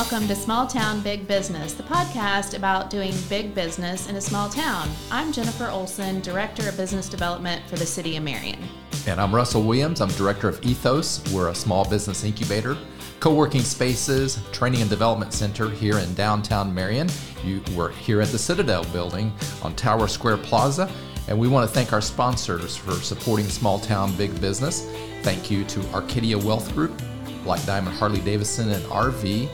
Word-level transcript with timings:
welcome 0.00 0.26
to 0.26 0.34
Small 0.34 0.66
Town 0.66 1.02
Big 1.02 1.28
Business, 1.28 1.74
the 1.74 1.82
podcast 1.82 2.56
about 2.56 2.88
doing 2.88 3.12
big 3.28 3.54
business 3.54 4.08
in 4.08 4.16
a 4.16 4.20
small 4.20 4.48
town. 4.48 4.88
I'm 5.10 5.30
Jennifer 5.30 5.68
Olson, 5.68 6.22
Director 6.22 6.66
of 6.70 6.76
Business 6.78 7.06
Development 7.06 7.62
for 7.66 7.76
the 7.76 7.84
City 7.84 8.16
of 8.16 8.22
Marion. 8.22 8.58
And 9.06 9.20
I'm 9.20 9.34
Russell 9.34 9.62
Williams. 9.62 10.00
I'm 10.00 10.08
Director 10.12 10.48
of 10.48 10.64
Ethos. 10.64 11.22
We're 11.34 11.50
a 11.50 11.54
small 11.54 11.86
business 11.86 12.24
incubator, 12.24 12.78
co 13.20 13.34
working 13.34 13.60
spaces, 13.60 14.40
training 14.52 14.80
and 14.80 14.88
development 14.88 15.34
center 15.34 15.68
here 15.68 15.98
in 15.98 16.14
downtown 16.14 16.74
Marion. 16.74 17.10
You, 17.44 17.62
we're 17.76 17.90
here 17.90 18.22
at 18.22 18.28
the 18.28 18.38
Citadel 18.38 18.84
building 18.94 19.30
on 19.62 19.76
Tower 19.76 20.08
Square 20.08 20.38
Plaza. 20.38 20.90
And 21.28 21.38
we 21.38 21.46
want 21.46 21.68
to 21.68 21.74
thank 21.74 21.92
our 21.92 22.00
sponsors 22.00 22.74
for 22.74 22.92
supporting 22.92 23.44
small 23.48 23.78
town 23.78 24.16
big 24.16 24.40
business. 24.40 24.90
Thank 25.20 25.50
you 25.50 25.62
to 25.64 25.86
Arcadia 25.92 26.38
Wealth 26.38 26.72
Group, 26.72 27.02
Black 27.44 27.62
Diamond 27.66 27.96
Harley 27.98 28.20
Davidson 28.20 28.70
and 28.70 28.82
RV, 28.86 29.50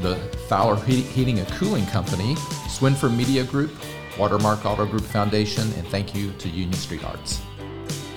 the 0.00 0.16
Fowler 0.48 0.76
Heating 0.84 1.38
and 1.38 1.48
Cooling 1.48 1.86
Company, 1.86 2.34
Swinford 2.68 3.16
Media 3.16 3.44
Group, 3.44 3.72
Watermark 4.18 4.64
Auto 4.64 4.86
Group 4.86 5.02
Foundation, 5.02 5.64
and 5.72 5.86
thank 5.88 6.14
you 6.14 6.32
to 6.32 6.48
Union 6.48 6.74
Street 6.74 7.04
Arts. 7.04 7.40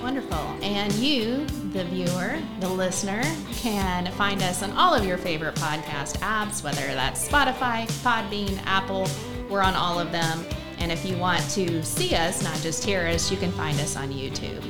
Wonderful. 0.02 0.38
And 0.62 0.92
you, 0.94 1.44
the 1.72 1.84
viewer, 1.84 2.38
the 2.60 2.68
listener, 2.68 3.22
can 3.52 4.10
find 4.12 4.42
us 4.42 4.62
on 4.62 4.70
all 4.72 4.94
of 4.94 5.04
your 5.04 5.18
favorite 5.18 5.56
podcast 5.56 6.16
apps, 6.18 6.62
whether 6.62 6.86
that's 6.94 7.28
Spotify, 7.28 7.86
Podbean, 8.02 8.60
Apple. 8.64 9.08
We're 9.50 9.62
on 9.62 9.74
all 9.74 9.98
of 9.98 10.12
them. 10.12 10.44
And 10.78 10.92
if 10.92 11.04
you 11.04 11.16
want 11.16 11.42
to 11.50 11.82
see 11.82 12.14
us, 12.14 12.42
not 12.42 12.56
just 12.60 12.84
hear 12.84 13.06
us, 13.06 13.30
you 13.30 13.36
can 13.36 13.50
find 13.52 13.78
us 13.80 13.96
on 13.96 14.10
YouTube. 14.10 14.62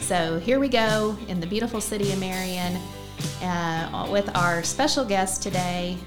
So 0.00 0.38
here 0.38 0.58
we 0.58 0.68
go 0.68 1.16
in 1.28 1.40
the 1.40 1.46
beautiful 1.46 1.80
city 1.80 2.12
of 2.12 2.18
Marion 2.18 2.76
uh, 3.42 4.08
with 4.10 4.34
our 4.36 4.62
special 4.62 5.04
guest 5.04 5.42
today. 5.42 5.98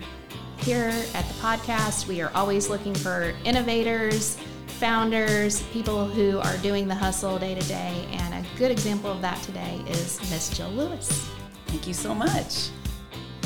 Here 0.64 0.94
at 1.14 1.28
the 1.28 1.34
podcast, 1.42 2.08
we 2.08 2.22
are 2.22 2.32
always 2.34 2.70
looking 2.70 2.96
for 2.96 3.34
innovators, 3.44 4.38
founders, 4.68 5.62
people 5.74 6.06
who 6.06 6.40
are 6.40 6.56
doing 6.60 6.88
the 6.88 6.96
hustle 6.96 7.38
day 7.38 7.54
to 7.54 7.68
day. 7.68 8.08
And 8.12 8.34
a 8.34 8.48
good 8.58 8.72
example 8.72 9.12
of 9.12 9.22
that 9.22 9.44
today 9.44 9.84
is 9.88 10.22
Miss 10.32 10.56
Jill 10.56 10.70
Lewis. 10.70 11.30
Thank 11.68 11.86
you 11.86 11.94
so 11.94 12.16
much. 12.16 12.70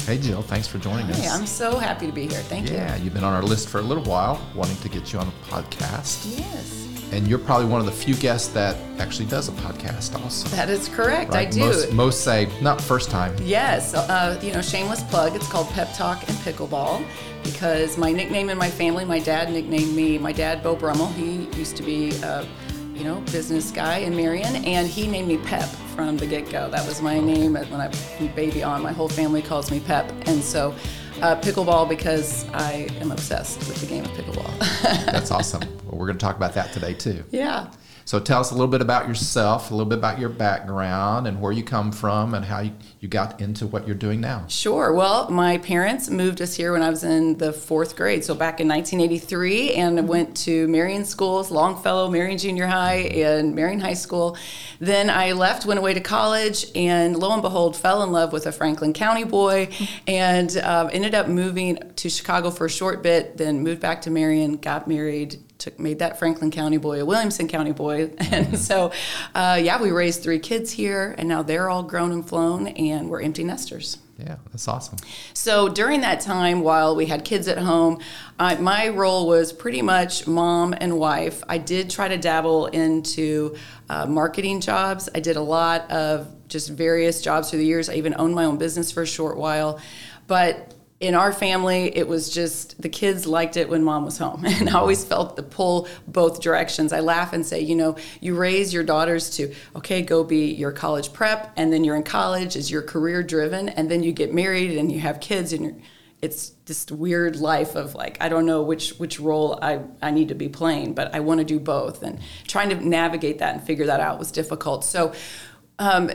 Hey, 0.06 0.20
Jill, 0.20 0.44
thanks 0.44 0.68
for 0.68 0.78
joining 0.78 1.08
Hi, 1.08 1.14
us. 1.14 1.32
I'm 1.32 1.48
so 1.48 1.80
happy 1.80 2.06
to 2.06 2.14
be 2.14 2.28
here. 2.28 2.40
Thank 2.42 2.68
yeah, 2.68 2.74
you. 2.74 2.78
Yeah, 2.78 2.96
you've 2.98 3.14
been 3.16 3.24
on 3.24 3.34
our 3.34 3.42
list 3.42 3.68
for 3.68 3.80
a 3.80 3.82
little 3.82 4.04
while, 4.04 4.40
wanting 4.54 4.78
to 4.78 4.88
get 4.88 5.12
you 5.12 5.18
on 5.18 5.28
a 5.28 5.50
podcast. 5.50 6.38
Yes. 6.38 6.87
And 7.12 7.28
you're 7.28 7.40
probably 7.40 7.68
one 7.68 7.80
of 7.80 7.86
the 7.86 7.92
few 7.92 8.16
guests 8.16 8.50
that 8.50 8.76
actually 9.00 9.28
does 9.28 9.48
a 9.48 9.52
podcast 9.54 10.20
also. 10.22 10.48
That 10.50 10.70
is 10.70 10.90
correct. 10.90 11.32
Right? 11.32 11.48
I 11.48 11.50
do. 11.50 11.60
Most, 11.62 11.94
most 11.94 12.24
say, 12.24 12.50
not 12.62 12.82
first 12.82 13.10
time. 13.10 13.36
Yes. 13.42 13.94
Uh, 13.94 14.40
you 14.44 14.52
know, 14.52 14.62
shameless 14.62 15.04
plug. 15.04 15.36
It's 15.36 15.48
called 15.48 15.70
Pep 15.70 15.94
Talk 15.94 16.28
and 16.28 16.38
Pickleball 16.40 17.06
because 17.44 17.98
my 17.98 18.12
nickname 18.12 18.50
in 18.50 18.58
my 18.58 18.70
family, 18.70 19.06
my 19.06 19.20
dad 19.20 19.52
nicknamed 19.52 19.96
me, 19.96 20.18
my 20.18 20.32
dad, 20.32 20.62
Bo 20.62 20.76
Brummel, 20.76 21.08
he 21.14 21.46
used 21.58 21.78
to 21.78 21.84
be 21.84 22.12
a, 22.24 22.46
you 22.94 23.04
know, 23.04 23.22
business 23.32 23.72
guy 23.72 24.00
in 24.00 24.16
Marion, 24.16 24.56
and 24.66 24.88
he 24.88 25.08
named 25.08 25.28
me 25.28 25.38
Pep 25.38 25.70
from 25.96 26.18
the 26.18 26.28
get-go. 26.28 26.70
That 26.70 26.86
was 26.86 27.02
my 27.02 27.20
name 27.20 27.54
when 27.54 27.82
I 27.82 27.90
baby 28.36 28.64
on. 28.64 28.82
My 28.82 28.92
whole 28.92 29.10
family 29.10 29.42
calls 29.42 29.72
me 29.72 29.80
Pep. 29.80 30.12
And 30.26 30.44
so 30.44 30.76
uh, 31.22 31.36
pickleball 31.38 31.90
because 31.90 32.46
I 32.54 32.88
am 33.00 33.12
obsessed 33.12 33.60
with 33.60 33.80
the 33.82 33.88
game 33.88 34.04
of 34.04 34.12
pickleball. 34.12 34.60
That's 35.12 35.32
awesome. 35.32 35.62
We're 35.98 36.08
going 36.08 36.18
to 36.18 36.26
talk 36.26 36.36
about 36.36 36.54
that 36.54 36.72
today 36.74 36.94
too. 36.94 37.24
Yeah. 37.32 37.72
So 38.08 38.22
tell 38.22 38.40
us 38.40 38.52
a 38.52 38.54
little 38.54 38.70
bit 38.70 38.80
about 38.80 39.10
yourself, 39.10 39.70
a 39.70 39.74
little 39.74 39.90
bit 39.90 39.98
about 39.98 40.18
your 40.18 40.30
background 40.30 41.28
and 41.28 41.42
where 41.42 41.52
you 41.52 41.62
come 41.62 41.92
from 41.92 42.36
and 42.36 42.46
how 42.46 42.62
you, 42.62 42.72
you 43.02 43.10
got 43.10 43.42
into 43.42 43.68
what 43.68 43.86
you're 43.86 43.98
doing 43.98 44.22
now. 44.22 44.46
Sure. 44.48 44.94
Well, 44.94 45.30
my 45.30 45.58
parents 45.58 46.10
moved 46.10 46.42
us 46.42 46.56
here 46.56 46.72
when 46.72 46.82
I 46.82 46.90
was 46.90 47.04
in 47.04 47.38
the 47.38 47.52
fourth 47.52 47.98
grade, 47.98 48.24
so 48.24 48.34
back 48.34 48.62
in 48.62 48.68
1983, 48.70 49.74
and 49.74 50.00
I 50.00 50.04
went 50.04 50.38
to 50.38 50.70
Marion 50.70 51.04
schools, 51.04 51.52
Longfellow, 51.52 52.10
Marion 52.10 52.38
Junior 52.38 52.68
High, 52.68 53.10
and 53.12 53.54
Marion 53.54 53.82
High 53.82 53.94
School. 53.94 54.38
Then 54.80 55.10
I 55.10 55.34
left, 55.34 55.66
went 55.66 55.78
away 55.78 55.94
to 55.94 56.00
college, 56.00 56.66
and 56.76 57.20
lo 57.20 57.34
and 57.34 57.42
behold, 57.42 57.76
fell 57.76 58.04
in 58.04 58.14
love 58.14 58.32
with 58.32 58.48
a 58.48 58.54
Franklin 58.54 58.94
County 58.94 59.26
boy, 59.26 59.68
and 60.08 60.56
um, 60.60 60.90
ended 60.94 61.14
up 61.14 61.28
moving 61.28 61.78
to 61.98 62.10
Chicago 62.10 62.52
for 62.52 62.68
a 62.68 62.70
short 62.70 63.04
bit. 63.04 63.36
Then 63.36 63.64
moved 63.64 63.82
back 63.82 64.04
to 64.04 64.12
Marion, 64.12 64.56
got 64.56 64.88
married, 64.88 65.44
took 65.58 65.80
made 65.80 66.00
that 66.00 66.20
Franklin 66.20 66.52
County 66.52 66.78
boy 66.78 67.02
a 67.02 67.06
Williamson 67.06 67.48
County 67.48 67.72
boy, 67.72 68.12
and 68.18 68.58
so 68.58 68.92
uh, 69.36 69.60
yeah, 69.62 69.82
we 69.82 69.92
raised 69.92 70.24
three 70.24 70.40
kids 70.40 70.72
here, 70.72 71.16
and 71.18 71.28
now 71.28 71.44
they're 71.44 71.70
all 71.70 71.84
grown 71.84 72.12
and 72.12 72.28
flown, 72.28 72.68
and 72.68 73.10
we're 73.10 73.22
empty 73.22 73.44
nesters. 73.44 73.98
Yeah, 74.18 74.38
that's 74.52 74.68
awesome. 74.68 74.98
So 75.34 75.70
during 75.70 76.02
that 76.02 76.22
time, 76.22 76.62
while 76.62 76.96
we 76.96 77.06
had 77.06 77.24
kids 77.24 77.48
at 77.48 77.60
home, 77.60 78.00
uh, 78.40 78.56
my 78.60 78.90
role 78.90 79.28
was 79.28 79.54
pretty 79.54 79.84
much 79.84 80.26
mom 80.26 80.74
and 80.76 80.98
wife. 80.98 81.44
I 81.48 81.60
did 81.60 81.92
try 81.92 82.08
to 82.08 82.18
dabble 82.18 82.66
into 82.68 83.56
uh, 83.90 84.08
marketing 84.08 84.60
jobs. 84.60 85.08
I 85.14 85.20
did 85.20 85.36
a 85.36 85.42
lot 85.42 85.92
of 85.92 86.34
just 86.48 86.70
various 86.70 87.22
jobs 87.22 87.52
through 87.52 87.60
the 87.60 87.66
years. 87.66 87.90
I 87.90 87.94
even 87.94 88.16
owned 88.18 88.34
my 88.34 88.46
own 88.46 88.58
business 88.58 88.92
for 88.92 89.04
a 89.04 89.08
short 89.08 89.38
while, 89.38 89.80
but 90.26 90.74
in 91.00 91.14
our 91.14 91.32
family, 91.32 91.96
it 91.96 92.08
was 92.08 92.30
just 92.30 92.82
the 92.82 92.90
kids 92.90 93.28
liked 93.28 93.56
it 93.56 93.70
when 93.70 93.84
mom 93.84 94.04
was 94.04 94.18
home. 94.18 94.44
And 94.58 94.70
I 94.70 94.74
always 94.74 95.06
felt 95.06 95.36
the 95.36 95.44
pull 95.44 95.88
both 96.08 96.42
directions. 96.42 96.92
I 96.92 97.02
laugh 97.02 97.34
and 97.34 97.46
say, 97.46 97.60
you 97.60 97.76
know, 97.76 97.98
you 98.20 98.36
raise 98.36 98.74
your 98.74 98.84
daughters 98.84 99.30
to, 99.38 99.54
okay, 99.76 100.02
go 100.02 100.24
be 100.24 100.52
your 100.54 100.72
college 100.72 101.14
prep, 101.14 101.54
and 101.56 101.72
then 101.72 101.84
you're 101.84 101.96
in 101.96 102.04
college, 102.04 102.56
is 102.56 102.72
your 102.72 102.82
career 102.82 103.22
driven, 103.22 103.70
and 103.70 103.92
then 103.92 104.02
you 104.02 104.12
get 104.12 104.34
married 104.34 104.76
and 104.78 104.92
you 104.92 105.00
have 105.00 105.20
kids, 105.20 105.54
and 105.54 105.64
you're, 105.66 105.76
it's 106.20 106.50
this 106.66 106.90
weird 106.90 107.36
life 107.36 107.76
of 107.76 107.94
like, 107.94 108.18
I 108.20 108.28
don't 108.30 108.48
know 108.48 108.64
which, 108.64 108.98
which 108.98 109.20
role 109.20 109.60
I, 109.62 109.82
I 110.02 110.10
need 110.10 110.30
to 110.30 110.36
be 110.36 110.50
playing, 110.50 110.96
but 110.96 111.14
I 111.14 111.20
want 111.20 111.40
to 111.40 111.44
do 111.44 111.60
both. 111.60 112.02
And 112.02 112.20
trying 112.48 112.70
to 112.70 112.76
navigate 112.76 113.38
that 113.38 113.54
and 113.54 113.64
figure 113.64 113.86
that 113.86 114.00
out 114.00 114.18
was 114.18 114.32
difficult. 114.32 114.84
So, 114.84 115.14
um, 115.78 116.10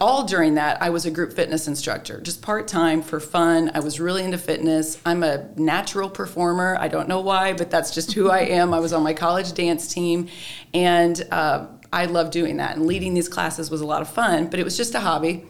all 0.00 0.24
during 0.24 0.54
that, 0.54 0.80
I 0.80 0.90
was 0.90 1.06
a 1.06 1.10
group 1.10 1.32
fitness 1.32 1.66
instructor, 1.66 2.20
just 2.20 2.40
part 2.40 2.68
time 2.68 3.02
for 3.02 3.18
fun. 3.18 3.70
I 3.74 3.80
was 3.80 3.98
really 3.98 4.22
into 4.22 4.38
fitness. 4.38 5.00
I'm 5.04 5.24
a 5.24 5.48
natural 5.56 6.08
performer. 6.08 6.76
I 6.78 6.88
don't 6.88 7.08
know 7.08 7.20
why, 7.20 7.52
but 7.52 7.70
that's 7.70 7.92
just 7.92 8.12
who 8.12 8.30
I 8.30 8.40
am. 8.40 8.72
I 8.72 8.78
was 8.78 8.92
on 8.92 9.02
my 9.02 9.12
college 9.12 9.54
dance 9.54 9.92
team, 9.92 10.28
and 10.72 11.26
uh, 11.32 11.66
I 11.92 12.06
love 12.06 12.30
doing 12.30 12.58
that. 12.58 12.76
And 12.76 12.86
leading 12.86 13.14
these 13.14 13.28
classes 13.28 13.70
was 13.70 13.80
a 13.80 13.86
lot 13.86 14.02
of 14.02 14.08
fun, 14.08 14.48
but 14.48 14.60
it 14.60 14.64
was 14.64 14.76
just 14.76 14.94
a 14.94 15.00
hobby. 15.00 15.46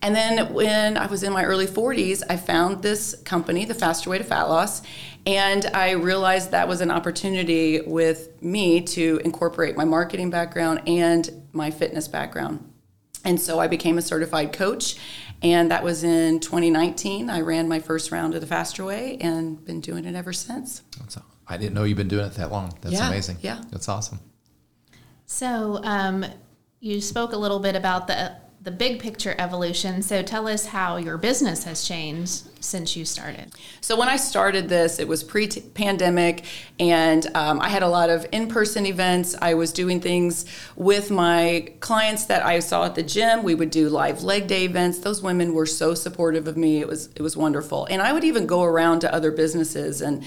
And 0.00 0.14
then 0.14 0.52
when 0.52 0.96
I 0.96 1.06
was 1.06 1.22
in 1.22 1.32
my 1.32 1.44
early 1.44 1.66
40s, 1.66 2.22
I 2.28 2.36
found 2.36 2.82
this 2.82 3.14
company, 3.24 3.64
The 3.64 3.74
Faster 3.74 4.10
Way 4.10 4.18
to 4.18 4.24
Fat 4.24 4.44
Loss, 4.44 4.82
and 5.26 5.66
I 5.74 5.92
realized 5.92 6.50
that 6.52 6.66
was 6.66 6.80
an 6.80 6.90
opportunity 6.90 7.80
with 7.80 8.42
me 8.42 8.80
to 8.80 9.20
incorporate 9.24 9.76
my 9.76 9.84
marketing 9.84 10.30
background 10.30 10.82
and 10.88 11.28
my 11.52 11.70
fitness 11.70 12.08
background. 12.08 12.71
And 13.24 13.40
so 13.40 13.60
I 13.60 13.68
became 13.68 13.98
a 13.98 14.02
certified 14.02 14.52
coach, 14.52 14.96
and 15.42 15.70
that 15.70 15.84
was 15.84 16.02
in 16.04 16.40
2019. 16.40 17.30
I 17.30 17.40
ran 17.40 17.68
my 17.68 17.78
first 17.80 18.10
round 18.10 18.34
of 18.34 18.40
the 18.40 18.46
Faster 18.46 18.84
Way 18.84 19.16
and 19.20 19.64
been 19.64 19.80
doing 19.80 20.04
it 20.04 20.14
ever 20.14 20.32
since. 20.32 20.82
That's, 20.98 21.18
I 21.46 21.56
didn't 21.56 21.74
know 21.74 21.84
you've 21.84 21.98
been 21.98 22.08
doing 22.08 22.26
it 22.26 22.34
that 22.34 22.50
long. 22.50 22.76
That's 22.80 22.94
yeah, 22.94 23.08
amazing. 23.08 23.38
Yeah. 23.40 23.62
That's 23.70 23.88
awesome. 23.88 24.20
So, 25.26 25.80
um, 25.84 26.26
you 26.80 27.00
spoke 27.00 27.32
a 27.32 27.36
little 27.36 27.60
bit 27.60 27.76
about 27.76 28.08
the 28.08 28.36
the 28.62 28.70
big 28.70 29.00
picture 29.00 29.34
evolution. 29.38 30.02
So 30.02 30.22
tell 30.22 30.46
us 30.46 30.66
how 30.66 30.96
your 30.96 31.18
business 31.18 31.64
has 31.64 31.82
changed 31.82 32.44
since 32.60 32.96
you 32.96 33.04
started. 33.04 33.52
So 33.80 33.98
when 33.98 34.08
I 34.08 34.16
started 34.16 34.68
this, 34.68 35.00
it 35.00 35.08
was 35.08 35.24
pre-pandemic, 35.24 36.44
and 36.78 37.28
um, 37.34 37.60
I 37.60 37.68
had 37.68 37.82
a 37.82 37.88
lot 37.88 38.08
of 38.08 38.24
in-person 38.30 38.86
events. 38.86 39.34
I 39.42 39.54
was 39.54 39.72
doing 39.72 40.00
things 40.00 40.44
with 40.76 41.10
my 41.10 41.72
clients 41.80 42.26
that 42.26 42.46
I 42.46 42.60
saw 42.60 42.84
at 42.84 42.94
the 42.94 43.02
gym. 43.02 43.42
We 43.42 43.56
would 43.56 43.70
do 43.70 43.88
live 43.88 44.22
leg 44.22 44.46
day 44.46 44.64
events. 44.64 45.00
Those 45.00 45.22
women 45.22 45.54
were 45.54 45.66
so 45.66 45.94
supportive 45.94 46.46
of 46.46 46.56
me. 46.56 46.78
It 46.78 46.86
was 46.86 47.08
it 47.16 47.22
was 47.22 47.36
wonderful, 47.36 47.86
and 47.86 48.00
I 48.00 48.12
would 48.12 48.24
even 48.24 48.46
go 48.46 48.62
around 48.62 49.00
to 49.00 49.12
other 49.12 49.32
businesses 49.32 50.00
and 50.00 50.24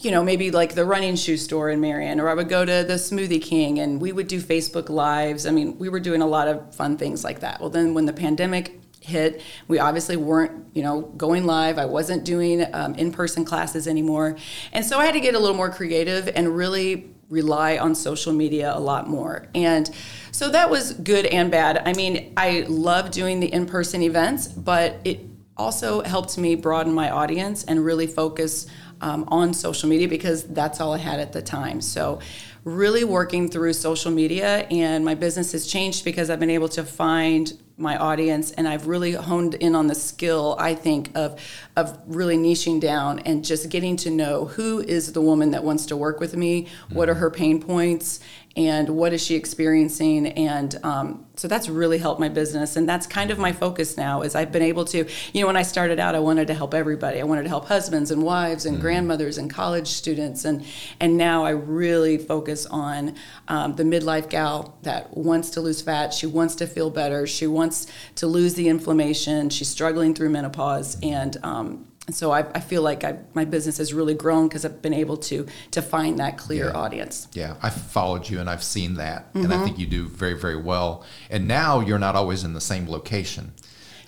you 0.00 0.10
know, 0.10 0.24
maybe 0.24 0.50
like 0.50 0.74
the 0.74 0.84
running 0.84 1.14
shoe 1.14 1.36
store 1.36 1.68
in 1.68 1.80
Marion, 1.80 2.20
or 2.20 2.28
I 2.28 2.34
would 2.34 2.48
go 2.48 2.64
to 2.64 2.84
the 2.86 2.94
Smoothie 2.94 3.42
King 3.42 3.78
and 3.78 4.00
we 4.00 4.12
would 4.12 4.28
do 4.28 4.40
Facebook 4.40 4.88
Lives. 4.88 5.46
I 5.46 5.50
mean, 5.50 5.78
we 5.78 5.88
were 5.90 6.00
doing 6.00 6.22
a 6.22 6.26
lot 6.26 6.48
of 6.48 6.74
fun 6.74 6.96
things 6.96 7.22
like 7.22 7.40
that. 7.40 7.60
Well, 7.60 7.70
then 7.70 7.92
when 7.92 8.06
the 8.06 8.12
pandemic 8.12 8.80
hit, 9.00 9.42
we 9.68 9.78
obviously 9.78 10.16
weren't, 10.16 10.74
you 10.74 10.82
know, 10.82 11.02
going 11.02 11.44
live. 11.44 11.78
I 11.78 11.84
wasn't 11.84 12.24
doing 12.24 12.66
um, 12.74 12.94
in 12.94 13.12
person 13.12 13.44
classes 13.44 13.86
anymore. 13.86 14.36
And 14.72 14.84
so 14.84 14.98
I 14.98 15.04
had 15.04 15.14
to 15.14 15.20
get 15.20 15.34
a 15.34 15.38
little 15.38 15.56
more 15.56 15.70
creative 15.70 16.28
and 16.28 16.56
really 16.56 17.10
rely 17.28 17.78
on 17.78 17.94
social 17.94 18.32
media 18.32 18.74
a 18.74 18.80
lot 18.80 19.08
more. 19.08 19.48
And 19.54 19.90
so 20.32 20.48
that 20.50 20.70
was 20.70 20.94
good 20.94 21.26
and 21.26 21.50
bad. 21.50 21.82
I 21.86 21.92
mean, 21.92 22.32
I 22.36 22.64
love 22.68 23.10
doing 23.10 23.40
the 23.40 23.52
in 23.52 23.66
person 23.66 24.02
events, 24.02 24.48
but 24.48 25.00
it 25.04 25.20
also 25.56 26.02
helped 26.02 26.38
me 26.38 26.54
broaden 26.54 26.92
my 26.92 27.10
audience 27.10 27.64
and 27.64 27.84
really 27.84 28.06
focus 28.06 28.66
um, 29.00 29.24
on 29.28 29.54
social 29.54 29.88
media 29.88 30.08
because 30.08 30.44
that's 30.44 30.80
all 30.80 30.92
I 30.92 30.98
had 30.98 31.20
at 31.20 31.32
the 31.32 31.42
time. 31.42 31.80
So 31.80 32.20
really 32.64 33.04
working 33.04 33.48
through 33.48 33.72
social 33.72 34.10
media, 34.10 34.66
and 34.70 35.04
my 35.04 35.14
business 35.14 35.52
has 35.52 35.66
changed 35.66 36.04
because 36.04 36.30
I've 36.30 36.40
been 36.40 36.50
able 36.50 36.68
to 36.70 36.84
find 36.84 37.52
my 37.80 37.96
audience 37.96 38.50
and 38.52 38.68
I've 38.68 38.86
really 38.86 39.12
honed 39.12 39.54
in 39.54 39.74
on 39.74 39.86
the 39.86 39.94
skill 39.94 40.54
I 40.58 40.74
think 40.74 41.16
of 41.16 41.40
of 41.76 41.98
really 42.06 42.36
niching 42.36 42.78
down 42.78 43.20
and 43.20 43.42
just 43.42 43.70
getting 43.70 43.96
to 43.98 44.10
know 44.10 44.44
who 44.44 44.80
is 44.80 45.14
the 45.14 45.22
woman 45.22 45.52
that 45.52 45.64
wants 45.64 45.86
to 45.86 45.96
work 45.96 46.20
with 46.20 46.36
me 46.36 46.68
what 46.90 47.08
are 47.08 47.14
her 47.14 47.30
pain 47.30 47.60
points 47.60 48.20
and 48.56 48.88
what 48.88 49.12
is 49.12 49.22
she 49.24 49.36
experiencing 49.36 50.26
and 50.26 50.78
um, 50.82 51.24
so 51.36 51.46
that's 51.46 51.68
really 51.68 51.98
helped 51.98 52.20
my 52.20 52.28
business 52.28 52.74
and 52.76 52.88
that's 52.88 53.06
kind 53.06 53.30
of 53.30 53.38
my 53.38 53.52
focus 53.52 53.96
now 53.96 54.22
is 54.22 54.34
i've 54.34 54.50
been 54.50 54.62
able 54.62 54.84
to 54.84 55.06
you 55.32 55.40
know 55.40 55.46
when 55.46 55.56
i 55.56 55.62
started 55.62 56.00
out 56.00 56.16
i 56.16 56.18
wanted 56.18 56.48
to 56.48 56.54
help 56.54 56.74
everybody 56.74 57.20
i 57.20 57.22
wanted 57.22 57.44
to 57.44 57.48
help 57.48 57.66
husbands 57.66 58.10
and 58.10 58.22
wives 58.22 58.66
and 58.66 58.74
mm-hmm. 58.74 58.82
grandmothers 58.82 59.38
and 59.38 59.50
college 59.50 59.86
students 59.86 60.44
and 60.44 60.64
and 60.98 61.16
now 61.16 61.44
i 61.44 61.50
really 61.50 62.18
focus 62.18 62.66
on 62.66 63.14
um, 63.48 63.76
the 63.76 63.84
midlife 63.84 64.28
gal 64.28 64.76
that 64.82 65.16
wants 65.16 65.50
to 65.50 65.60
lose 65.60 65.80
fat 65.80 66.12
she 66.12 66.26
wants 66.26 66.56
to 66.56 66.66
feel 66.66 66.90
better 66.90 67.26
she 67.26 67.46
wants 67.46 67.86
to 68.16 68.26
lose 68.26 68.54
the 68.54 68.68
inflammation 68.68 69.48
she's 69.48 69.68
struggling 69.68 70.12
through 70.12 70.28
menopause 70.28 70.96
and 71.02 71.36
um, 71.44 71.86
and 72.10 72.14
so 72.16 72.32
I, 72.32 72.40
I 72.56 72.58
feel 72.58 72.82
like 72.82 73.04
I, 73.04 73.18
my 73.34 73.44
business 73.44 73.78
has 73.78 73.94
really 73.94 74.14
grown 74.14 74.48
because 74.48 74.64
I've 74.64 74.82
been 74.82 74.92
able 74.92 75.16
to 75.18 75.46
to 75.70 75.80
find 75.80 76.18
that 76.18 76.38
clear 76.38 76.66
yeah. 76.66 76.72
audience. 76.72 77.28
Yeah, 77.34 77.54
I've 77.62 77.72
followed 77.72 78.28
you 78.28 78.40
and 78.40 78.50
I've 78.50 78.64
seen 78.64 78.94
that, 78.94 79.28
mm-hmm. 79.28 79.44
and 79.44 79.52
I 79.52 79.56
mm-hmm. 79.56 79.64
think 79.66 79.78
you 79.78 79.86
do 79.86 80.08
very 80.08 80.36
very 80.36 80.60
well. 80.60 81.04
And 81.30 81.46
now 81.46 81.78
you're 81.78 82.00
not 82.00 82.16
always 82.16 82.42
in 82.42 82.52
the 82.52 82.60
same 82.60 82.90
location. 82.90 83.52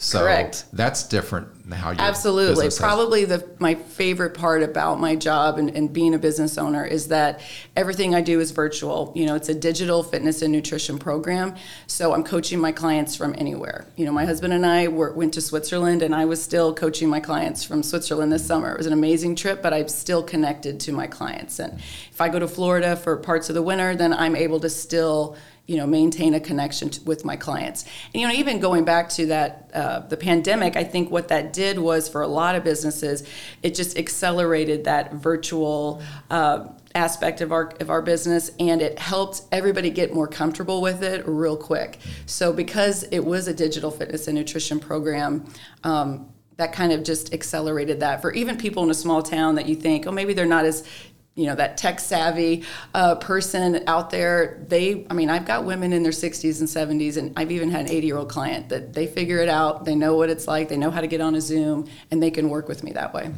So 0.02 0.19
Correct. 0.19 0.64
that's 0.72 1.04
different 1.04 1.46
how 1.70 1.93
you 1.93 1.96
absolutely 2.00 2.69
probably 2.76 3.25
the 3.25 3.49
my 3.60 3.76
favorite 3.76 4.34
part 4.34 4.64
about 4.64 4.99
my 5.00 5.14
job 5.14 5.58
and, 5.58 5.70
and, 5.70 5.93
being 5.93 6.12
a 6.12 6.19
business 6.19 6.58
owner 6.58 6.84
is 6.84 7.08
that 7.08 7.40
everything 7.76 8.14
I 8.14 8.20
do 8.20 8.40
is 8.40 8.50
virtual. 8.50 9.12
You 9.14 9.26
know, 9.26 9.37
it's 9.37 9.49
a 9.49 9.54
digital 9.54 10.02
fitness 10.02 10.43
and 10.43 10.52
nutrition 10.52 10.99
program. 10.99 11.54
So 11.87 12.14
I'm 12.14 12.25
coaching 12.25 12.58
my 12.58 12.72
clients 12.72 13.14
from 13.14 13.34
anywhere. 13.38 13.87
You 13.96 14.04
know, 14.04 14.12
my 14.12 14.25
husband 14.25 14.52
and 14.52 14.66
I 14.66 14.88
were, 14.88 15.12
went 15.12 15.34
to 15.34 15.40
Switzerland, 15.40 16.02
and 16.02 16.14
I 16.14 16.25
was 16.25 16.43
still 16.43 16.75
coaching 16.75 17.08
my 17.08 17.20
clients 17.20 17.62
from 17.62 17.82
Switzerland 17.82 18.32
this 18.32 18.44
summer. 18.44 18.72
It 18.72 18.78
was 18.78 18.87
an 18.87 18.93
amazing 18.93 19.37
trip, 19.37 19.62
but 19.62 19.72
I'm 19.72 19.88
still 19.88 20.22
connected 20.22 20.81
to 20.81 20.93
my 20.93 21.06
clients. 21.06 21.60
And 21.60 21.78
if 22.10 22.20
I 22.20 22.28
go 22.28 22.38
to 22.38 22.49
Florida 22.49 22.96
for 22.96 23.16
parts 23.16 23.49
of 23.49 23.54
the 23.54 23.62
winter, 23.62 23.94
then 23.94 24.12
I'm 24.12 24.34
able 24.34 24.60
to 24.60 24.70
still 24.70 25.37
you 25.73 25.79
know 25.79 25.87
maintain 25.87 26.35
a 26.35 26.41
connection 26.41 26.91
to, 26.91 27.03
with 27.05 27.25
my 27.25 27.37
clients. 27.37 27.85
And 28.13 28.21
you 28.21 28.29
know 28.29 28.35
even 28.35 28.61
going 28.61 28.85
back 28.85 29.09
to 29.11 29.27
that 29.27 29.71
uh, 29.73 30.01
the 30.01 30.19
pandemic 30.19 30.77
i 30.77 30.85
think 30.85 31.11
what 31.11 31.29
that 31.29 31.55
did 31.55 31.79
was 31.79 32.09
for 32.09 32.21
a 32.21 32.29
lot 32.29 32.55
of 32.57 32.63
businesses 32.63 33.27
it 33.63 33.75
just 33.75 33.97
accelerated 33.97 34.85
that 34.85 35.15
virtual 35.15 36.03
uh, 36.31 36.69
aspect 36.95 37.41
of 37.41 37.53
our 37.53 37.73
of 37.81 37.91
our 37.91 38.03
business 38.03 38.51
and 38.61 38.83
it 38.83 38.99
helped 38.99 39.43
everybody 39.51 39.91
get 39.91 40.13
more 40.13 40.29
comfortable 40.29 40.83
with 40.83 41.03
it 41.03 41.27
real 41.27 41.57
quick. 41.57 41.99
So 42.27 42.53
because 42.53 43.05
it 43.05 43.21
was 43.21 43.49
a 43.49 43.55
digital 43.55 43.91
fitness 43.91 44.29
and 44.29 44.37
nutrition 44.37 44.79
program 44.79 45.47
um, 45.85 46.29
that 46.57 46.73
kind 46.73 46.93
of 46.93 47.03
just 47.03 47.33
accelerated 47.33 48.01
that. 48.01 48.21
For 48.21 48.33
even 48.33 48.59
people 48.59 48.83
in 48.83 48.91
a 48.91 48.95
small 48.95 49.23
town 49.23 49.55
that 49.55 49.67
you 49.67 49.75
think 49.75 50.07
oh 50.07 50.13
maybe 50.13 50.35
they're 50.35 50.45
not 50.45 50.65
as 50.65 50.87
you 51.34 51.46
know 51.46 51.55
that 51.55 51.76
tech 51.76 51.99
savvy 51.99 52.64
uh, 52.94 53.14
person 53.17 53.82
out 53.87 54.11
there 54.11 54.62
they 54.69 55.06
i 55.08 55.14
mean 55.14 55.31
i've 55.31 55.46
got 55.46 55.64
women 55.64 55.93
in 55.93 56.02
their 56.02 56.12
60s 56.12 56.61
and 56.61 57.00
70s 57.00 57.17
and 57.17 57.32
i've 57.37 57.50
even 57.50 57.70
had 57.70 57.87
an 57.87 57.90
80 57.90 58.06
year 58.06 58.17
old 58.17 58.29
client 58.29 58.69
that 58.69 58.93
they 58.93 59.06
figure 59.06 59.38
it 59.38 59.49
out 59.49 59.84
they 59.84 59.94
know 59.94 60.17
what 60.17 60.31
it's 60.31 60.46
like 60.46 60.69
they 60.69 60.76
know 60.76 60.90
how 60.90 61.00
to 61.00 61.06
get 61.06 61.20
on 61.20 61.34
a 61.34 61.40
zoom 61.40 61.88
and 62.11 62.23
they 62.23 62.31
can 62.31 62.50
work 62.50 62.69
with 62.69 62.84
me 62.84 62.93
that 62.93 63.14
way 63.14 63.31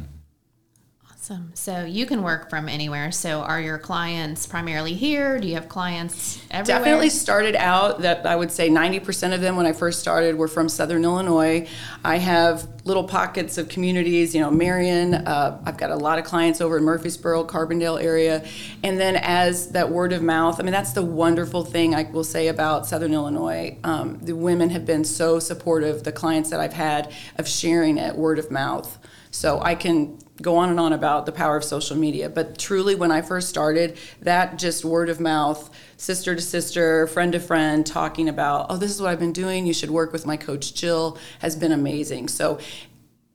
Awesome. 1.25 1.53
So 1.55 1.87
you 1.87 2.05
can 2.05 2.23
work 2.23 2.50
from 2.50 2.69
anywhere. 2.69 3.11
So 3.11 3.41
are 3.41 3.59
your 3.59 3.79
clients 3.79 4.47
primarily 4.47 4.93
here? 4.93 5.41
Do 5.41 5.49
you 5.49 5.55
have 5.55 5.71
clients 5.71 6.38
everywhere? 6.50 6.81
Definitely 6.81 7.09
started 7.09 7.56
out 7.56 8.03
that 8.03 8.26
I 8.26 8.37
would 8.37 8.53
say 8.53 8.69
90% 8.69 9.32
of 9.32 9.41
them 9.41 9.56
when 9.56 9.65
I 9.65 9.73
first 9.73 10.00
started 10.00 10.37
were 10.37 10.49
from 10.49 10.69
Southern 10.69 11.03
Illinois. 11.03 11.67
I 12.05 12.19
have 12.19 12.69
little 12.85 13.05
pockets 13.05 13.56
of 13.56 13.71
communities, 13.71 14.35
you 14.35 14.43
know, 14.43 14.50
Marion. 14.50 15.15
Uh, 15.15 15.62
I've 15.65 15.79
got 15.79 15.91
a 15.91 15.97
lot 15.97 16.19
of 16.19 16.26
clients 16.26 16.61
over 16.61 16.76
in 16.76 16.85
Murphysboro, 16.85 17.49
Carbondale 17.49 18.03
area. 18.03 18.44
And 18.82 19.00
then 19.00 19.17
as 19.17 19.69
that 19.71 19.88
word 19.91 20.12
of 20.12 20.21
mouth, 20.21 20.61
I 20.61 20.62
mean, 20.62 20.73
that's 20.73 20.93
the 20.93 21.03
wonderful 21.03 21.65
thing 21.65 21.94
I 21.94 22.03
will 22.03 22.25
say 22.25 22.49
about 22.49 22.87
Southern 22.87 23.15
Illinois. 23.15 23.79
Um, 23.82 24.19
the 24.21 24.35
women 24.35 24.69
have 24.69 24.85
been 24.85 25.05
so 25.05 25.38
supportive, 25.38 26.03
the 26.03 26.12
clients 26.12 26.50
that 26.50 26.61
I've 26.61 26.75
had, 26.75 27.15
of 27.38 27.49
sharing 27.49 27.97
it 27.97 28.15
word 28.15 28.38
of 28.38 28.50
mouth. 28.50 28.99
So 29.35 29.61
I 29.61 29.75
can 29.75 30.17
go 30.41 30.57
on 30.57 30.71
and 30.71 30.79
on 30.79 30.93
about 30.93 31.27
the 31.27 31.33
power 31.33 31.57
of 31.57 31.65
social 31.65 31.97
media. 31.97 32.29
But 32.29 32.57
truly, 32.57 32.95
when 32.95 33.11
I 33.11 33.21
first 33.21 33.49
started, 33.49 33.99
that 34.23 34.59
just 34.59 34.85
word 34.85 35.09
of 35.09 35.19
mouth, 35.19 35.71
sister 35.97 36.37
to 36.37 36.41
sister, 36.41 37.09
friend 37.09 37.33
to 37.33 37.41
friend, 37.41 37.85
talking 37.85 38.29
about, 38.29 38.67
oh, 38.71 38.77
this 38.77 38.93
is 38.93 39.03
what 39.03 39.11
I've 39.11 39.19
been 39.19 39.33
doing. 39.33 39.67
You 39.67 39.75
should 39.75 39.91
work 39.91 40.13
with 40.13 40.25
my 40.25 40.37
coach, 40.37 40.73
Jill, 40.75 41.19
has 41.41 41.57
been 41.57 41.73
amazing. 41.73 42.29
So, 42.29 42.61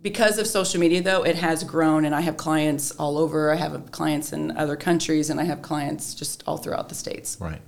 because 0.02 0.38
of 0.38 0.48
social 0.48 0.80
media, 0.80 1.04
though, 1.04 1.24
it 1.24 1.36
has 1.36 1.66
grown, 1.66 2.06
and 2.06 2.16
I 2.16 2.22
have 2.22 2.38
clients 2.38 2.92
all 2.92 3.18
over. 3.18 3.52
I 3.52 3.56
have 3.58 3.92
clients 3.92 4.32
in 4.32 4.56
other 4.56 4.78
countries, 4.78 5.30
and 5.30 5.38
I 5.38 5.44
have 5.44 5.62
clients 5.62 6.14
just 6.14 6.46
all 6.48 6.56
throughout 6.56 6.88
the 6.88 6.96
states. 6.96 7.38
Right. 7.42 7.60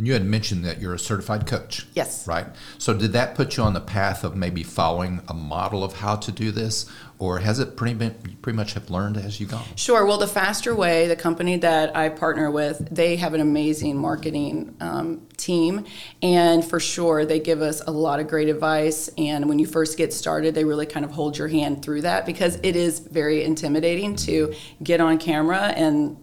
And 0.00 0.06
you 0.06 0.14
had 0.14 0.24
mentioned 0.24 0.64
that 0.64 0.80
you're 0.80 0.94
a 0.94 0.98
certified 0.98 1.46
coach. 1.46 1.86
Yes. 1.92 2.26
Right. 2.26 2.46
So 2.78 2.94
did 2.94 3.12
that 3.12 3.34
put 3.34 3.58
you 3.58 3.62
on 3.62 3.74
the 3.74 3.82
path 3.82 4.24
of 4.24 4.34
maybe 4.34 4.62
following 4.62 5.20
a 5.28 5.34
model 5.34 5.84
of 5.84 5.92
how 5.92 6.16
to 6.16 6.32
do 6.32 6.50
this, 6.50 6.90
or 7.18 7.40
has 7.40 7.58
it 7.58 7.76
pretty 7.76 7.92
been, 7.92 8.14
pretty 8.40 8.56
much 8.56 8.72
have 8.72 8.88
learned 8.88 9.18
as 9.18 9.40
you 9.40 9.46
go? 9.46 9.60
Sure. 9.76 10.06
Well, 10.06 10.16
the 10.16 10.26
Faster 10.26 10.74
Way, 10.74 11.06
the 11.06 11.16
company 11.16 11.58
that 11.58 11.94
I 11.94 12.08
partner 12.08 12.50
with, 12.50 12.88
they 12.90 13.16
have 13.16 13.34
an 13.34 13.42
amazing 13.42 13.98
marketing 13.98 14.74
um, 14.80 15.26
team, 15.36 15.84
and 16.22 16.64
for 16.64 16.80
sure 16.80 17.26
they 17.26 17.38
give 17.38 17.60
us 17.60 17.82
a 17.86 17.90
lot 17.90 18.20
of 18.20 18.26
great 18.26 18.48
advice. 18.48 19.10
And 19.18 19.50
when 19.50 19.58
you 19.58 19.66
first 19.66 19.98
get 19.98 20.14
started, 20.14 20.54
they 20.54 20.64
really 20.64 20.86
kind 20.86 21.04
of 21.04 21.10
hold 21.10 21.36
your 21.36 21.48
hand 21.48 21.82
through 21.82 22.00
that 22.02 22.24
because 22.24 22.58
it 22.62 22.74
is 22.74 23.00
very 23.00 23.44
intimidating 23.44 24.16
to 24.16 24.54
get 24.82 25.02
on 25.02 25.18
camera 25.18 25.74
and 25.76 26.16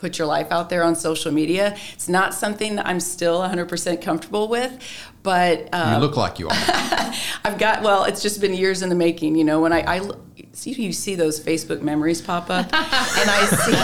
put 0.00 0.18
your 0.18 0.26
life 0.26 0.50
out 0.50 0.70
there 0.70 0.82
on 0.82 0.96
social 0.96 1.30
media. 1.30 1.76
It's 1.92 2.08
not 2.08 2.34
something 2.34 2.76
that 2.76 2.86
I'm 2.86 3.00
still 3.00 3.40
100% 3.40 4.02
comfortable 4.02 4.48
with, 4.48 4.78
but 5.22 5.68
um, 5.72 5.94
you 5.94 5.98
look 6.00 6.16
like 6.16 6.38
you 6.38 6.48
are. 6.48 6.54
I've 7.44 7.58
got 7.58 7.82
well, 7.82 8.04
it's 8.04 8.22
just 8.22 8.40
been 8.40 8.54
years 8.54 8.82
in 8.82 8.88
the 8.88 8.94
making. 8.94 9.36
You 9.36 9.44
know, 9.44 9.60
when 9.60 9.72
I, 9.72 9.96
I 9.96 10.10
see 10.52 10.72
you 10.72 10.92
see 10.92 11.14
those 11.14 11.38
Facebook 11.38 11.82
memories 11.82 12.20
pop 12.22 12.48
up, 12.50 12.66
and 12.72 13.30
I 13.30 13.46
see 13.46 13.76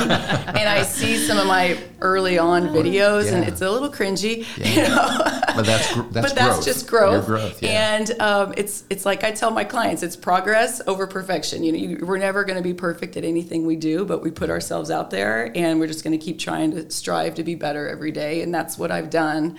and 0.58 0.68
I 0.68 0.82
see 0.82 1.16
some 1.16 1.38
of 1.38 1.46
my 1.46 1.78
early 2.00 2.38
on 2.38 2.68
videos, 2.68 3.26
yeah. 3.26 3.36
and 3.36 3.48
it's 3.48 3.60
a 3.60 3.70
little 3.70 3.90
cringy. 3.90 4.46
Yeah. 4.56 4.66
You 4.76 4.82
know, 4.82 5.35
but 5.56 5.66
that's 5.66 5.94
that's 5.94 6.06
but 6.12 6.34
that's 6.34 6.34
growth. 6.34 6.64
just 6.64 6.86
growth. 6.86 7.28
Your 7.28 7.38
growth, 7.38 7.62
yeah. 7.62 7.96
And 7.96 8.20
um, 8.20 8.54
it's 8.56 8.84
it's 8.90 9.04
like 9.04 9.24
I 9.24 9.32
tell 9.32 9.50
my 9.50 9.64
clients, 9.64 10.02
it's 10.02 10.16
progress 10.16 10.80
over 10.86 11.06
perfection. 11.06 11.64
You 11.64 11.72
know, 11.72 11.78
you, 11.78 12.06
we're 12.06 12.18
never 12.18 12.44
going 12.44 12.56
to 12.56 12.62
be 12.62 12.74
perfect 12.74 13.16
at 13.16 13.24
anything 13.24 13.66
we 13.66 13.76
do, 13.76 14.04
but 14.04 14.22
we 14.22 14.30
put 14.30 14.50
ourselves 14.50 14.90
out 14.90 15.10
there, 15.10 15.50
and 15.56 15.80
we're 15.80 15.86
just 15.86 16.04
going 16.04 16.18
to 16.18 16.24
keep 16.24 16.38
trying 16.38 16.70
to 16.72 16.90
strive 16.90 17.34
to 17.36 17.44
be 17.44 17.54
better 17.54 17.88
every 17.88 18.12
day, 18.12 18.42
and 18.42 18.54
that's 18.54 18.78
what 18.78 18.90
I've 18.90 19.10
done. 19.10 19.58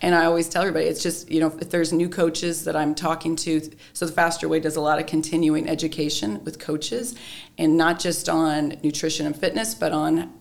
And 0.00 0.14
I 0.14 0.26
always 0.26 0.48
tell 0.48 0.62
everybody, 0.62 0.86
it's 0.86 1.02
just, 1.02 1.28
you 1.28 1.40
know, 1.40 1.52
if 1.60 1.70
there's 1.70 1.92
new 1.92 2.08
coaches 2.08 2.64
that 2.64 2.76
I'm 2.76 2.94
talking 2.94 3.34
to, 3.36 3.68
so 3.92 4.06
the 4.06 4.12
Faster 4.12 4.48
Way 4.48 4.60
does 4.60 4.76
a 4.76 4.80
lot 4.80 5.00
of 5.00 5.06
continuing 5.06 5.68
education 5.68 6.44
with 6.44 6.60
coaches, 6.60 7.16
and 7.56 7.76
not 7.76 7.98
just 7.98 8.28
on 8.28 8.76
nutrition 8.84 9.26
and 9.26 9.36
fitness, 9.36 9.74
but 9.74 9.90
on 9.90 10.32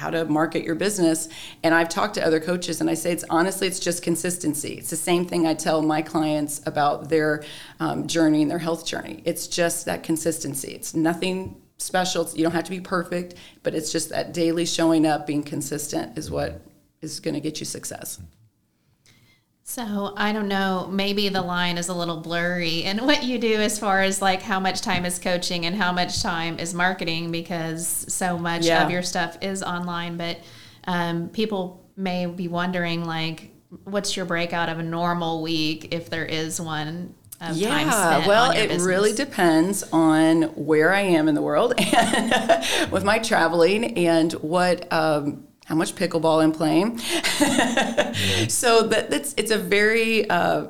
how 0.00 0.10
to 0.10 0.24
market 0.24 0.64
your 0.64 0.74
business. 0.74 1.28
And 1.62 1.74
I've 1.74 1.88
talked 1.90 2.14
to 2.14 2.26
other 2.26 2.40
coaches, 2.40 2.80
and 2.80 2.88
I 2.88 2.94
say 2.94 3.12
it's 3.12 3.24
honestly, 3.30 3.66
it's 3.66 3.78
just 3.78 4.02
consistency. 4.02 4.74
It's 4.74 4.90
the 4.90 4.96
same 4.96 5.26
thing 5.26 5.46
I 5.46 5.54
tell 5.54 5.82
my 5.82 6.02
clients 6.02 6.62
about 6.66 7.08
their 7.08 7.44
um, 7.78 8.06
journey 8.06 8.42
and 8.42 8.50
their 8.50 8.58
health 8.58 8.86
journey. 8.86 9.22
It's 9.24 9.46
just 9.46 9.84
that 9.84 10.02
consistency. 10.02 10.72
It's 10.72 10.94
nothing 10.94 11.60
special. 11.78 12.28
You 12.34 12.42
don't 12.42 12.52
have 12.52 12.64
to 12.64 12.70
be 12.70 12.80
perfect, 12.80 13.34
but 13.62 13.74
it's 13.74 13.92
just 13.92 14.08
that 14.08 14.32
daily 14.32 14.66
showing 14.66 15.06
up, 15.06 15.26
being 15.26 15.42
consistent 15.42 16.18
is 16.18 16.30
what 16.30 16.60
is 17.02 17.20
going 17.20 17.34
to 17.34 17.40
get 17.40 17.60
you 17.60 17.66
success. 17.66 18.18
So 19.70 20.12
I 20.16 20.32
don't 20.32 20.48
know, 20.48 20.88
maybe 20.90 21.28
the 21.28 21.42
line 21.42 21.78
is 21.78 21.86
a 21.86 21.94
little 21.94 22.16
blurry 22.16 22.82
in 22.82 23.06
what 23.06 23.22
you 23.22 23.38
do 23.38 23.54
as 23.54 23.78
far 23.78 24.00
as 24.00 24.20
like 24.20 24.42
how 24.42 24.58
much 24.58 24.80
time 24.80 25.06
is 25.06 25.20
coaching 25.20 25.64
and 25.64 25.76
how 25.76 25.92
much 25.92 26.20
time 26.24 26.58
is 26.58 26.74
marketing 26.74 27.30
because 27.30 27.86
so 28.12 28.36
much 28.36 28.66
yeah. 28.66 28.84
of 28.84 28.90
your 28.90 29.04
stuff 29.04 29.38
is 29.40 29.62
online. 29.62 30.16
But 30.16 30.38
um, 30.88 31.28
people 31.28 31.88
may 31.96 32.26
be 32.26 32.48
wondering 32.48 33.04
like, 33.04 33.52
what's 33.84 34.16
your 34.16 34.26
breakout 34.26 34.68
of 34.68 34.80
a 34.80 34.82
normal 34.82 35.40
week 35.40 35.94
if 35.94 36.10
there 36.10 36.26
is 36.26 36.60
one? 36.60 37.14
yeah, 37.52 38.26
well, 38.26 38.50
it 38.50 38.70
business? 38.70 38.82
really 38.82 39.12
depends 39.12 39.84
on 39.92 40.42
where 40.56 40.92
I 40.92 41.02
am 41.02 41.28
in 41.28 41.36
the 41.36 41.42
world 41.42 41.74
and 41.78 42.90
with 42.90 43.04
my 43.04 43.20
traveling 43.20 43.96
and 43.98 44.32
what 44.32 44.92
um, 44.92 45.46
how 45.70 45.76
much 45.76 45.94
pickleball 45.94 46.42
I'm 46.42 46.50
playing. 46.50 46.98
so 48.48 48.88
that, 48.88 49.08
that's 49.08 49.34
it's 49.36 49.52
a 49.52 49.56
very 49.56 50.28
uh, 50.28 50.66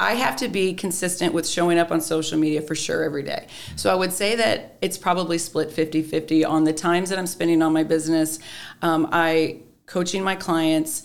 I 0.00 0.14
have 0.14 0.34
to 0.36 0.48
be 0.48 0.72
consistent 0.72 1.34
with 1.34 1.46
showing 1.46 1.78
up 1.78 1.92
on 1.92 2.00
social 2.00 2.38
media 2.38 2.62
for 2.62 2.74
sure 2.74 3.04
every 3.04 3.22
day. 3.22 3.48
So 3.76 3.92
I 3.92 3.94
would 3.94 4.14
say 4.14 4.34
that 4.36 4.78
it's 4.80 4.96
probably 4.96 5.36
split 5.36 5.70
50 5.70 6.02
50 6.02 6.46
on 6.46 6.64
the 6.64 6.72
times 6.72 7.10
that 7.10 7.18
I'm 7.18 7.26
spending 7.26 7.60
on 7.60 7.74
my 7.74 7.84
business. 7.84 8.38
Um, 8.80 9.10
I 9.12 9.58
coaching 9.84 10.24
my 10.24 10.36
clients, 10.36 11.02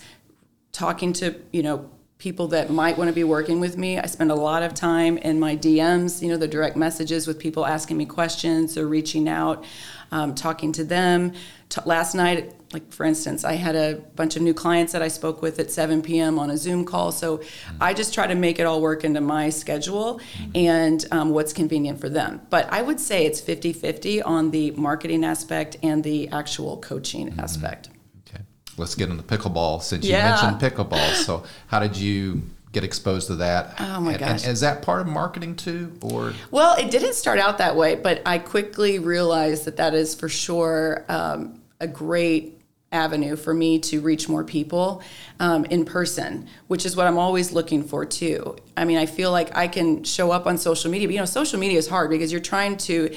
talking 0.72 1.12
to, 1.12 1.38
you 1.52 1.62
know, 1.62 1.90
people 2.18 2.48
that 2.48 2.70
might 2.70 2.96
want 2.96 3.08
to 3.08 3.14
be 3.14 3.24
working 3.24 3.60
with 3.60 3.76
me. 3.76 3.98
I 3.98 4.06
spend 4.06 4.30
a 4.30 4.34
lot 4.34 4.62
of 4.62 4.72
time 4.72 5.18
in 5.18 5.38
my 5.38 5.54
DMs, 5.54 6.22
you 6.22 6.28
know, 6.28 6.38
the 6.38 6.48
direct 6.48 6.74
messages 6.74 7.26
with 7.26 7.38
people 7.38 7.66
asking 7.66 7.98
me 7.98 8.06
questions 8.06 8.78
or 8.78 8.88
reaching 8.88 9.28
out, 9.28 9.64
um, 10.10 10.34
talking 10.34 10.72
to 10.72 10.84
them. 10.84 11.32
T- 11.68 11.80
last 11.84 12.14
night, 12.14 12.52
like 12.72 12.92
for 12.92 13.04
instance, 13.04 13.44
I 13.44 13.54
had 13.54 13.74
a 13.74 13.96
bunch 14.14 14.36
of 14.36 14.42
new 14.42 14.54
clients 14.54 14.92
that 14.92 15.02
I 15.02 15.08
spoke 15.08 15.42
with 15.42 15.58
at 15.58 15.70
7 15.70 16.00
p.m. 16.02 16.38
on 16.38 16.50
a 16.50 16.56
Zoom 16.56 16.84
call. 16.84 17.10
So 17.12 17.40
I 17.80 17.92
just 17.94 18.14
try 18.14 18.26
to 18.26 18.34
make 18.34 18.58
it 18.58 18.64
all 18.64 18.80
work 18.80 19.02
into 19.04 19.20
my 19.20 19.50
schedule 19.50 20.20
and 20.54 21.04
um, 21.10 21.30
what's 21.30 21.52
convenient 21.52 22.00
for 22.00 22.08
them. 22.08 22.40
But 22.50 22.68
I 22.72 22.82
would 22.82 23.00
say 23.00 23.26
it's 23.26 23.40
50 23.40 23.72
50 23.72 24.22
on 24.22 24.50
the 24.52 24.70
marketing 24.72 25.24
aspect 25.24 25.76
and 25.82 26.02
the 26.04 26.28
actual 26.28 26.76
coaching 26.78 27.30
Mm-hmm. 27.30 27.40
aspect. 27.40 27.88
Okay. 28.28 28.42
Let's 28.76 28.94
get 28.94 29.08
into 29.10 29.22
pickleball 29.22 29.82
since 29.82 30.04
you 30.06 30.12
mentioned 30.12 30.60
pickleball. 30.60 31.14
So, 31.14 31.44
how 31.68 31.80
did 31.80 31.96
you 31.96 32.42
get 32.76 32.84
exposed 32.84 33.28
to 33.28 33.36
that? 33.36 33.74
Oh, 33.80 34.00
my 34.00 34.12
And- 34.12 34.20
gosh. 34.20 34.42
And 34.44 34.52
is 34.52 34.60
that 34.60 34.82
part 34.82 35.00
of 35.00 35.06
marketing 35.06 35.56
too, 35.56 35.92
or 36.02 36.34
Well, 36.50 36.76
it 36.76 36.90
didn't 36.90 37.14
start 37.14 37.38
out 37.38 37.56
that 37.58 37.74
way, 37.74 37.94
but 37.94 38.20
I 38.26 38.36
quickly 38.38 38.98
realized 38.98 39.64
that 39.64 39.78
that 39.78 39.94
is 39.94 40.14
for 40.14 40.28
sure 40.28 41.04
um, 41.08 41.62
a 41.80 41.86
great 41.88 42.60
avenue 42.92 43.34
for 43.34 43.54
me 43.54 43.78
to 43.78 44.00
reach 44.02 44.28
more 44.28 44.44
people 44.44 45.02
um, 45.40 45.64
in 45.66 45.86
person, 45.86 46.46
which 46.66 46.84
is 46.84 46.94
what 46.96 47.06
I'm 47.06 47.18
always 47.18 47.50
looking 47.50 47.82
for 47.82 48.04
too. 48.04 48.56
I 48.76 48.84
mean, 48.84 48.98
I 48.98 49.06
feel 49.06 49.32
like 49.32 49.56
I 49.56 49.68
can 49.68 50.04
show 50.04 50.30
up 50.30 50.46
on 50.46 50.58
social 50.58 50.90
media, 50.90 51.08
but 51.08 51.14
you 51.14 51.20
know, 51.20 51.24
social 51.24 51.58
media 51.58 51.78
is 51.78 51.88
hard 51.88 52.10
because 52.10 52.30
you're 52.30 52.40
trying 52.42 52.76
to 52.78 53.14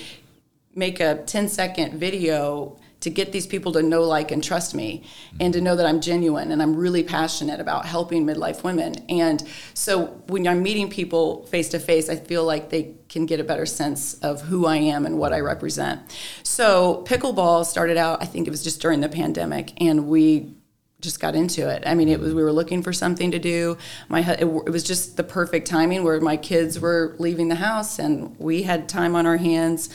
make 0.74 1.01
a 1.01 1.22
10 1.25 1.50
second 1.50 2.00
video 2.00 2.78
to 3.01 3.10
get 3.10 3.32
these 3.32 3.48
people 3.48 3.72
to 3.74 3.82
know, 3.82 4.03
like, 4.03 4.32
and 4.32 4.44
trust 4.44 4.75
me, 4.75 5.03
and 5.39 5.53
to 5.53 5.62
know 5.62 5.75
that 5.75 5.86
I'm 5.86 6.01
genuine 6.01 6.51
and 6.51 6.62
I'm 6.62 6.75
really 6.75 7.03
passionate 7.03 7.60
about 7.60 7.86
helping 7.86 8.25
midlife 8.25 8.63
women. 8.63 9.06
And 9.08 9.44
so 9.74 10.08
when 10.27 10.48
I'm 10.48 10.62
meeting 10.62 10.89
people 10.89 11.46
face 11.46 11.70
to 11.70 11.79
face, 11.79 12.10
I 12.10 12.18
feel 12.18 12.44
like 12.44 12.70
they 12.70 12.96
can 13.08 13.25
get 13.25 13.39
a 13.39 13.44
better 13.44 13.65
sense 13.65 14.15
of 14.15 14.41
who 14.41 14.65
I 14.65 14.77
am 14.77 15.06
and 15.06 15.18
what 15.18 15.34
I 15.34 15.39
represent. 15.39 16.01
So 16.44 17.03
pickleball 17.08 17.65
started 17.65 17.98
out, 17.98 18.22
I 18.22 18.25
think 18.25 18.48
it 18.48 18.51
was 18.51 18.63
just 18.63 18.82
during 18.82 19.00
the 19.00 19.10
pandemic, 19.10 19.82
and 19.82 20.08
we 20.08 20.56
just 21.01 21.22
got 21.22 21.34
into 21.34 21.70
it. 21.70 21.84
I 21.86 21.96
mean, 21.96 22.10
it 22.10 22.20
was 22.20 22.34
we 22.34 22.44
were 22.44 22.51
looking 22.51 22.84
for 22.84 22.91
something 22.91 23.32
to 23.32 23.39
do. 23.39 23.77
My 24.10 24.20
it, 24.20 24.41
it 24.41 24.70
was 24.70 24.84
just 24.84 25.15
the 25.15 25.24
perfect 25.24 25.68
timing 25.68 26.03
where 26.03 26.20
my 26.20 26.36
kids 26.36 26.79
were 26.79 27.15
leaving 27.20 27.48
the 27.48 27.56
house 27.56 28.00
and 28.00 28.38
we 28.38 28.63
had 28.63 28.89
time 28.89 29.15
on 29.15 29.25
our 29.25 29.38
hands. 29.38 29.89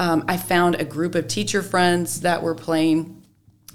Um, 0.00 0.24
I 0.28 0.38
found 0.38 0.76
a 0.76 0.84
group 0.84 1.14
of 1.14 1.28
teacher 1.28 1.62
friends 1.62 2.22
that 2.22 2.42
were 2.42 2.54
playing, 2.54 3.22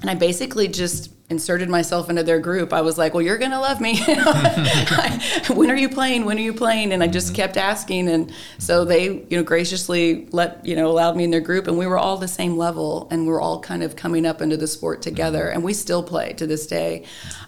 and 0.02 0.10
I 0.10 0.16
basically 0.16 0.68
just 0.68 1.12
inserted 1.30 1.70
myself 1.70 2.10
into 2.10 2.24
their 2.24 2.40
group. 2.40 2.74
I 2.74 2.82
was 2.82 2.98
like, 2.98 3.14
"Well, 3.14 3.22
you're 3.22 3.38
gonna 3.38 3.60
love 3.60 3.80
me. 3.80 4.00
when 5.54 5.70
are 5.70 5.76
you 5.76 5.88
playing? 5.88 6.26
When 6.26 6.40
are 6.40 6.42
you 6.42 6.54
playing?" 6.54 6.94
And 6.94 7.04
I 7.04 7.08
just 7.08 7.36
kept 7.36 7.58
asking, 7.58 8.10
and 8.10 8.34
so 8.58 8.86
they, 8.86 9.04
you 9.04 9.38
know, 9.38 9.44
graciously 9.44 10.28
let 10.32 10.66
you 10.66 10.76
know 10.76 10.90
allowed 10.90 11.16
me 11.16 11.26
in 11.26 11.30
their 11.30 11.42
group, 11.42 11.68
and 11.68 11.78
we 11.78 11.86
were 11.86 12.00
all 12.00 12.18
the 12.18 12.28
same 12.28 12.58
level, 12.58 13.08
and 13.12 13.28
we 13.28 13.34
are 13.34 13.40
all 13.40 13.60
kind 13.60 13.84
of 13.84 13.96
coming 13.96 14.26
up 14.26 14.42
into 14.42 14.58
the 14.58 14.68
sport 14.68 15.04
together, 15.04 15.50
and 15.50 15.64
we 15.64 15.74
still 15.76 16.02
play 16.02 16.34
to 16.34 16.48
this 16.48 16.66
day, 16.66 17.04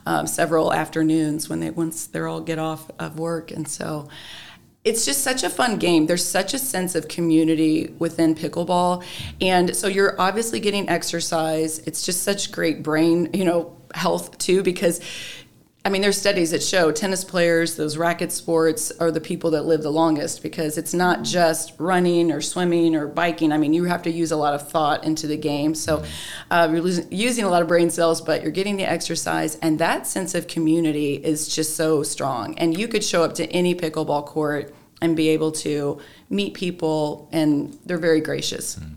um, 0.06 0.28
several 0.28 0.72
afternoons 0.72 1.50
when 1.50 1.62
they 1.62 1.72
once 1.72 2.06
they're 2.06 2.28
all 2.28 2.42
get 2.42 2.60
off 2.60 2.92
of 3.00 3.18
work, 3.18 3.50
and 3.50 3.68
so 3.68 4.08
it's 4.88 5.06
just 5.06 5.22
such 5.22 5.44
a 5.44 5.50
fun 5.50 5.78
game. 5.78 6.06
There's 6.06 6.24
such 6.24 6.54
a 6.54 6.60
sense 6.60 6.96
of 6.96 7.10
community 7.10 7.94
within 8.00 8.36
pickleball. 8.36 9.04
And 9.42 9.76
so 9.76 9.88
you're 9.88 10.20
obviously 10.20 10.62
getting 10.62 10.88
exercise. 10.88 11.80
It's 11.80 12.06
just 12.06 12.24
such 12.24 12.54
great 12.54 12.84
brain, 12.84 13.30
you 13.34 13.44
know, 13.44 13.76
health 13.94 14.38
too 14.38 14.64
because 14.64 15.02
I 15.86 15.90
mean, 15.90 16.02
there's 16.02 16.18
studies 16.18 16.52
that 16.52 16.62
show 16.62 16.92
tennis 16.92 17.24
players, 17.24 17.78
those 17.78 17.96
racket 17.96 18.34
sports, 18.34 18.92
are 19.00 19.10
the 19.10 19.22
people 19.22 19.52
that 19.52 19.64
live 19.64 19.84
the 19.84 19.92
longest 19.92 20.44
because 20.44 20.78
it's 20.78 20.94
not 20.94 21.24
just 21.24 21.74
running 21.78 22.30
or 22.30 22.42
swimming 22.42 22.94
or 22.94 23.08
biking. 23.08 23.54
I 23.54 23.58
mean, 23.58 23.72
you 23.72 23.86
have 23.86 24.02
to 24.04 24.12
use 24.12 24.32
a 24.34 24.36
lot 24.36 24.54
of 24.54 24.70
thought 24.70 25.06
into 25.06 25.28
the 25.28 25.38
game. 25.38 25.74
So 25.76 26.04
uh, 26.52 26.68
you're 26.70 26.82
losing, 26.82 27.08
using 27.10 27.46
a 27.46 27.50
lot 27.50 27.62
of 27.62 27.70
brain 27.70 27.90
cells, 27.90 28.20
but 28.20 28.42
you're 28.42 28.52
getting 28.52 28.76
the 28.76 28.84
exercise. 28.84 29.56
And 29.62 29.80
that 29.80 30.06
sense 30.06 30.36
of 30.36 30.48
community 30.48 31.16
is 31.16 31.48
just 31.48 31.78
so 31.78 32.04
strong. 32.04 32.58
And 32.58 32.78
you 32.78 32.90
could 32.90 33.04
show 33.04 33.24
up 33.24 33.34
to 33.36 33.46
any 33.52 33.74
pickleball 33.74 34.26
court 34.26 34.76
and 35.02 35.16
be 35.16 35.30
able 35.30 35.52
to 35.54 36.02
meet 36.30 36.54
people, 36.54 37.30
and 37.32 37.78
they're 37.86 37.98
very 37.98 38.20
gracious. 38.20 38.76
cool. 38.76 38.88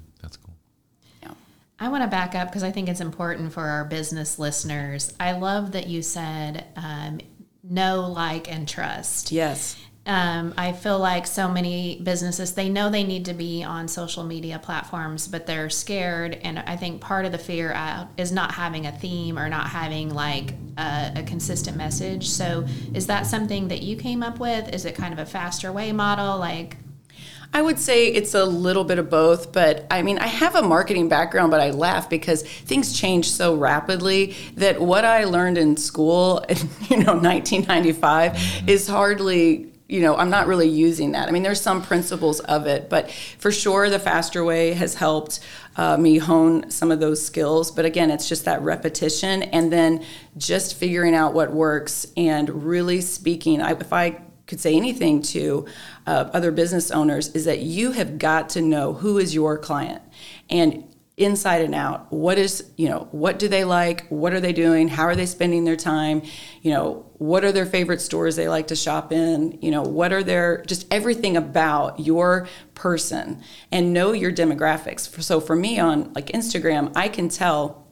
I 1.80 1.88
want 1.88 2.04
to 2.04 2.08
back 2.08 2.34
up 2.34 2.48
because 2.48 2.62
I 2.62 2.70
think 2.70 2.90
it's 2.90 3.00
important 3.00 3.54
for 3.54 3.62
our 3.62 3.86
business 3.86 4.38
listeners. 4.38 5.14
I 5.18 5.32
love 5.32 5.72
that 5.72 5.86
you 5.86 6.02
said 6.02 6.66
um, 6.76 7.20
know, 7.64 8.06
like, 8.08 8.52
and 8.52 8.68
trust. 8.68 9.32
Yes. 9.32 9.76
Um, 10.06 10.54
I 10.56 10.72
feel 10.72 10.98
like 10.98 11.26
so 11.26 11.48
many 11.48 12.00
businesses 12.02 12.54
they 12.54 12.68
know 12.68 12.90
they 12.90 13.04
need 13.04 13.26
to 13.26 13.34
be 13.34 13.62
on 13.62 13.86
social 13.86 14.24
media 14.24 14.58
platforms, 14.58 15.28
but 15.28 15.46
they're 15.46 15.70
scared. 15.70 16.38
And 16.42 16.58
I 16.58 16.76
think 16.76 17.00
part 17.00 17.26
of 17.26 17.32
the 17.32 17.38
fear 17.38 17.72
out 17.72 18.08
is 18.16 18.32
not 18.32 18.52
having 18.52 18.86
a 18.86 18.92
theme 18.92 19.38
or 19.38 19.48
not 19.48 19.68
having 19.68 20.12
like 20.12 20.52
a, 20.78 21.12
a 21.16 21.22
consistent 21.22 21.76
message. 21.76 22.28
So, 22.28 22.66
is 22.94 23.06
that 23.06 23.26
something 23.26 23.68
that 23.68 23.82
you 23.82 23.96
came 23.96 24.22
up 24.22 24.40
with? 24.40 24.74
Is 24.74 24.84
it 24.84 24.94
kind 24.94 25.12
of 25.12 25.18
a 25.18 25.26
faster 25.26 25.70
way 25.70 25.92
model? 25.92 26.38
Like, 26.38 26.76
I 27.52 27.62
would 27.62 27.80
say 27.80 28.06
it's 28.06 28.34
a 28.34 28.44
little 28.44 28.84
bit 28.84 28.98
of 28.98 29.10
both, 29.10 29.52
but 29.52 29.86
I 29.90 30.02
mean, 30.02 30.18
I 30.18 30.28
have 30.28 30.54
a 30.54 30.62
marketing 30.62 31.08
background, 31.08 31.50
but 31.50 31.60
I 31.60 31.70
laugh 31.70 32.08
because 32.08 32.42
things 32.42 32.98
change 32.98 33.28
so 33.28 33.56
rapidly 33.56 34.36
that 34.54 34.80
what 34.80 35.04
I 35.04 35.24
learned 35.24 35.58
in 35.58 35.76
school 35.76 36.38
in, 36.48 36.56
you 36.88 36.96
know, 36.98 37.14
1995 37.14 38.68
is 38.68 38.86
hardly 38.86 39.66
you 39.90 40.02
know, 40.02 40.16
I'm 40.16 40.30
not 40.30 40.46
really 40.46 40.68
using 40.68 41.12
that. 41.12 41.26
I 41.26 41.32
mean, 41.32 41.42
there's 41.42 41.60
some 41.60 41.82
principles 41.82 42.38
of 42.38 42.68
it, 42.68 42.88
but 42.88 43.10
for 43.10 43.50
sure, 43.50 43.90
the 43.90 43.98
faster 43.98 44.44
way 44.44 44.72
has 44.74 44.94
helped 44.94 45.40
uh, 45.76 45.96
me 45.96 46.18
hone 46.18 46.70
some 46.70 46.92
of 46.92 47.00
those 47.00 47.20
skills. 47.26 47.72
But 47.72 47.84
again, 47.86 48.12
it's 48.12 48.28
just 48.28 48.44
that 48.44 48.62
repetition 48.62 49.42
and 49.42 49.72
then 49.72 50.04
just 50.36 50.76
figuring 50.76 51.16
out 51.16 51.34
what 51.34 51.50
works 51.50 52.06
and 52.16 52.64
really 52.64 53.00
speaking. 53.00 53.60
I, 53.60 53.72
if 53.72 53.92
I 53.92 54.20
could 54.50 54.60
say 54.60 54.76
anything 54.76 55.22
to 55.22 55.64
uh, 56.06 56.28
other 56.34 56.50
business 56.50 56.90
owners, 56.90 57.28
is 57.28 57.46
that 57.46 57.60
you 57.60 57.92
have 57.92 58.18
got 58.18 58.50
to 58.50 58.60
know 58.60 58.92
who 58.92 59.16
is 59.16 59.34
your 59.34 59.56
client. 59.56 60.02
And 60.50 60.84
inside 61.16 61.60
and 61.60 61.74
out 61.74 62.10
what 62.10 62.38
is 62.38 62.70
you 62.78 62.88
know 62.88 63.06
what 63.10 63.38
do 63.38 63.46
they 63.46 63.62
like? 63.62 64.08
What 64.08 64.32
are 64.32 64.40
they 64.40 64.54
doing? 64.54 64.88
How 64.88 65.04
are 65.04 65.14
they 65.14 65.26
spending 65.26 65.64
their 65.64 65.76
time? 65.76 66.22
You 66.62 66.72
know 66.72 67.10
what 67.18 67.44
are 67.44 67.52
their 67.52 67.66
favorite 67.66 68.00
stores 68.00 68.36
they 68.36 68.48
like 68.48 68.68
to 68.68 68.76
shop 68.76 69.12
in? 69.12 69.58
You 69.60 69.70
know 69.70 69.82
what 69.82 70.14
are 70.14 70.22
their 70.22 70.64
just 70.64 70.86
everything 70.90 71.36
about 71.36 72.00
your 72.00 72.48
person 72.74 73.42
and 73.70 73.92
know 73.92 74.12
your 74.12 74.32
demographics. 74.32 75.22
So 75.22 75.40
for 75.40 75.54
me 75.54 75.78
on 75.78 76.10
like 76.14 76.28
instagram 76.28 76.90
i 76.96 77.08
can 77.08 77.28
tell 77.28 77.89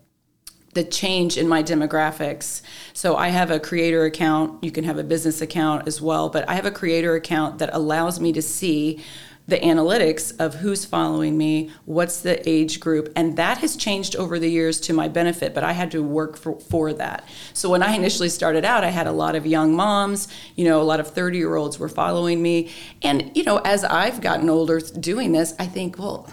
the 0.74 0.84
change 0.84 1.36
in 1.36 1.48
my 1.48 1.62
demographics. 1.62 2.62
So 2.92 3.16
I 3.16 3.28
have 3.28 3.50
a 3.50 3.58
creator 3.58 4.04
account, 4.04 4.62
you 4.62 4.70
can 4.70 4.84
have 4.84 4.98
a 4.98 5.04
business 5.04 5.40
account 5.40 5.86
as 5.86 6.00
well, 6.00 6.28
but 6.28 6.48
I 6.48 6.54
have 6.54 6.66
a 6.66 6.70
creator 6.70 7.14
account 7.14 7.58
that 7.58 7.70
allows 7.72 8.20
me 8.20 8.32
to 8.32 8.42
see 8.42 9.02
the 9.48 9.58
analytics 9.58 10.38
of 10.38 10.56
who's 10.56 10.84
following 10.84 11.36
me, 11.38 11.70
what's 11.86 12.20
the 12.20 12.46
age 12.48 12.80
group, 12.80 13.10
and 13.16 13.36
that 13.38 13.56
has 13.58 13.76
changed 13.76 14.14
over 14.14 14.38
the 14.38 14.48
years 14.48 14.78
to 14.78 14.92
my 14.92 15.08
benefit, 15.08 15.54
but 15.54 15.64
I 15.64 15.72
had 15.72 15.90
to 15.92 16.02
work 16.02 16.36
for, 16.36 16.60
for 16.60 16.92
that. 16.92 17.26
So 17.54 17.70
when 17.70 17.82
I 17.82 17.94
initially 17.94 18.28
started 18.28 18.66
out, 18.66 18.84
I 18.84 18.90
had 18.90 19.06
a 19.06 19.12
lot 19.12 19.34
of 19.34 19.46
young 19.46 19.74
moms, 19.74 20.28
you 20.54 20.66
know, 20.66 20.82
a 20.82 20.84
lot 20.84 21.00
of 21.00 21.08
30 21.08 21.38
year 21.38 21.56
olds 21.56 21.78
were 21.78 21.88
following 21.88 22.42
me. 22.42 22.70
And, 23.00 23.34
you 23.34 23.42
know, 23.42 23.56
as 23.64 23.84
I've 23.84 24.20
gotten 24.20 24.50
older 24.50 24.80
doing 24.80 25.32
this, 25.32 25.54
I 25.58 25.64
think, 25.64 25.98
well, 25.98 26.30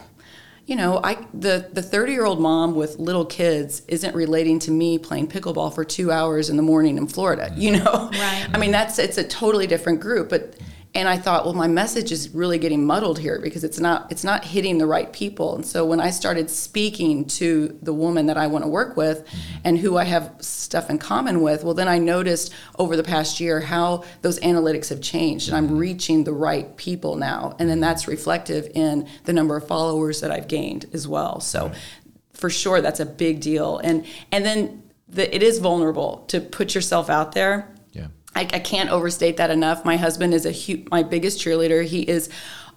you 0.65 0.75
know, 0.75 0.99
I 1.03 1.17
the 1.33 1.69
the 1.71 1.81
30 1.81 2.11
year 2.13 2.25
old 2.25 2.39
mom 2.39 2.75
with 2.75 2.97
little 2.97 3.25
kids 3.25 3.83
isn't 3.87 4.15
relating 4.15 4.59
to 4.59 4.71
me 4.71 4.97
playing 4.97 5.27
pickleball 5.27 5.73
for 5.73 5.85
two 5.85 6.11
hours 6.11 6.49
in 6.49 6.57
the 6.57 6.63
morning 6.63 6.97
in 6.97 7.07
Florida. 7.07 7.53
You 7.55 7.73
mm-hmm. 7.73 7.83
know, 7.83 8.09
Right. 8.19 8.47
I 8.53 8.57
mean, 8.57 8.71
that's 8.71 8.97
it's 8.97 9.17
a 9.17 9.23
totally 9.23 9.67
different 9.67 9.99
group. 9.99 10.29
But 10.29 10.55
and 10.95 11.09
I 11.09 11.17
thought, 11.17 11.43
well, 11.43 11.53
my 11.53 11.67
message 11.67 12.13
is 12.13 12.29
really 12.29 12.57
getting 12.57 12.85
muddled 12.85 13.19
here 13.19 13.37
because 13.41 13.65
it's 13.65 13.79
not 13.81 14.09
it's 14.11 14.23
not 14.23 14.45
hitting 14.45 14.77
the 14.77 14.85
right 14.85 15.11
people. 15.11 15.53
And 15.53 15.65
so 15.65 15.85
when 15.85 15.99
I 15.99 16.09
started 16.09 16.49
speaking 16.49 17.25
to 17.25 17.77
the 17.81 17.93
woman 17.93 18.27
that 18.27 18.37
I 18.37 18.47
want 18.47 18.63
to 18.63 18.69
work 18.69 18.95
with 18.95 19.25
mm-hmm. 19.25 19.57
and 19.65 19.77
who 19.77 19.97
I 19.97 20.05
have 20.05 20.33
stuff 20.39 20.89
in 20.89 20.97
common 20.97 21.41
with, 21.41 21.65
well, 21.65 21.73
then 21.73 21.89
I 21.89 21.97
noticed 21.97 22.53
over 22.79 22.95
the 22.95 23.03
past 23.03 23.41
year 23.41 23.59
how 23.59 24.05
those 24.21 24.39
analytics 24.39 24.87
have 24.87 25.01
changed 25.01 25.49
and 25.49 25.57
I'm 25.57 25.67
mm-hmm. 25.67 25.77
reaching 25.77 26.23
the 26.23 26.33
right 26.33 26.75
people 26.77 27.17
now. 27.17 27.57
And 27.59 27.69
then 27.69 27.81
that's 27.81 28.07
reflective 28.07 28.71
in 28.73 29.07
the 29.25 29.33
number 29.33 29.57
of 29.57 29.67
followers 29.67 30.21
that 30.21 30.31
I've 30.31 30.47
gained 30.47 30.85
as 30.93 31.09
well. 31.09 31.41
So 31.41 31.73
for 32.31 32.49
sure, 32.49 32.79
that's 32.79 33.01
a 33.01 33.05
big 33.05 33.41
deal. 33.41 33.79
And 33.79 34.05
and 34.31 34.45
then 34.45 34.83
the, 35.09 35.33
it 35.35 35.43
is 35.43 35.59
vulnerable 35.59 36.23
to 36.29 36.39
put 36.39 36.73
yourself 36.73 37.09
out 37.09 37.33
there. 37.33 37.74
I, 38.35 38.41
I 38.41 38.59
can't 38.59 38.89
overstate 38.89 39.37
that 39.37 39.49
enough. 39.49 39.85
My 39.85 39.97
husband 39.97 40.33
is 40.33 40.45
a 40.45 40.51
hu- 40.51 40.85
my 40.91 41.03
biggest 41.03 41.39
cheerleader. 41.39 41.85
He 41.85 42.01
is 42.01 42.29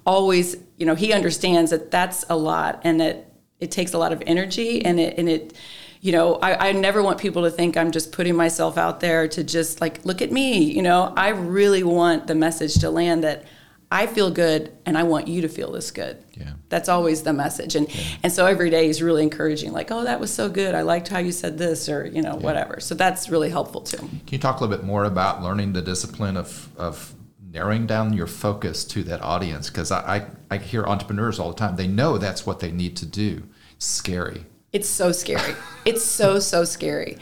always, 0.06 0.56
you 0.76 0.86
know, 0.86 0.94
he 0.94 1.12
understands 1.12 1.70
that 1.70 1.90
that's 1.90 2.24
a 2.30 2.36
lot 2.36 2.80
and 2.84 3.00
that 3.00 3.32
it 3.60 3.70
takes 3.70 3.92
a 3.92 3.98
lot 3.98 4.12
of 4.12 4.22
energy 4.26 4.84
and 4.84 4.98
it 5.00 5.18
and 5.18 5.28
it 5.28 5.54
you 6.00 6.12
know, 6.12 6.36
I, 6.36 6.68
I 6.68 6.72
never 6.72 7.02
want 7.02 7.18
people 7.18 7.42
to 7.42 7.50
think 7.50 7.76
I'm 7.76 7.90
just 7.90 8.12
putting 8.12 8.36
myself 8.36 8.78
out 8.78 9.00
there 9.00 9.26
to 9.28 9.42
just 9.42 9.80
like, 9.80 10.04
look 10.04 10.22
at 10.22 10.30
me. 10.30 10.62
You 10.62 10.82
know, 10.82 11.12
I 11.16 11.30
really 11.30 11.82
want 11.82 12.28
the 12.28 12.36
message 12.36 12.74
to 12.80 12.90
land 12.90 13.24
that 13.24 13.44
I 13.90 14.06
feel 14.06 14.30
good 14.30 14.76
and 14.84 14.98
I 14.98 15.04
want 15.04 15.28
you 15.28 15.40
to 15.42 15.48
feel 15.48 15.72
this 15.72 15.90
good. 15.90 16.22
Yeah. 16.34 16.52
That's 16.68 16.88
always 16.90 17.22
the 17.22 17.32
message. 17.32 17.74
And 17.74 17.88
yeah. 17.88 18.04
and 18.22 18.32
so 18.32 18.44
every 18.44 18.68
day 18.68 18.88
is 18.88 19.02
really 19.02 19.22
encouraging, 19.22 19.72
like, 19.72 19.90
oh, 19.90 20.04
that 20.04 20.20
was 20.20 20.32
so 20.32 20.48
good. 20.48 20.74
I 20.74 20.82
liked 20.82 21.08
how 21.08 21.18
you 21.18 21.32
said 21.32 21.56
this 21.56 21.88
or, 21.88 22.06
you 22.06 22.20
know, 22.20 22.34
yeah. 22.34 22.44
whatever. 22.44 22.80
So 22.80 22.94
that's 22.94 23.30
really 23.30 23.48
helpful 23.48 23.80
too. 23.80 23.96
Can 23.96 24.20
you 24.28 24.38
talk 24.38 24.60
a 24.60 24.64
little 24.64 24.76
bit 24.76 24.84
more 24.84 25.04
about 25.04 25.42
learning 25.42 25.72
the 25.72 25.80
discipline 25.80 26.36
of, 26.36 26.68
of 26.76 27.14
narrowing 27.50 27.86
down 27.86 28.12
your 28.12 28.26
focus 28.26 28.84
to 28.86 29.02
that 29.04 29.22
audience? 29.22 29.70
Because 29.70 29.90
I, 29.90 30.16
I, 30.16 30.26
I 30.50 30.58
hear 30.58 30.84
entrepreneurs 30.84 31.38
all 31.38 31.48
the 31.48 31.56
time. 31.56 31.76
They 31.76 31.88
know 31.88 32.18
that's 32.18 32.44
what 32.44 32.60
they 32.60 32.70
need 32.70 32.94
to 32.98 33.06
do. 33.06 33.44
Scary. 33.78 34.44
It's 34.70 34.88
so 34.88 35.12
scary. 35.12 35.54
it's 35.86 36.04
so, 36.04 36.40
so 36.40 36.64
scary. 36.64 37.16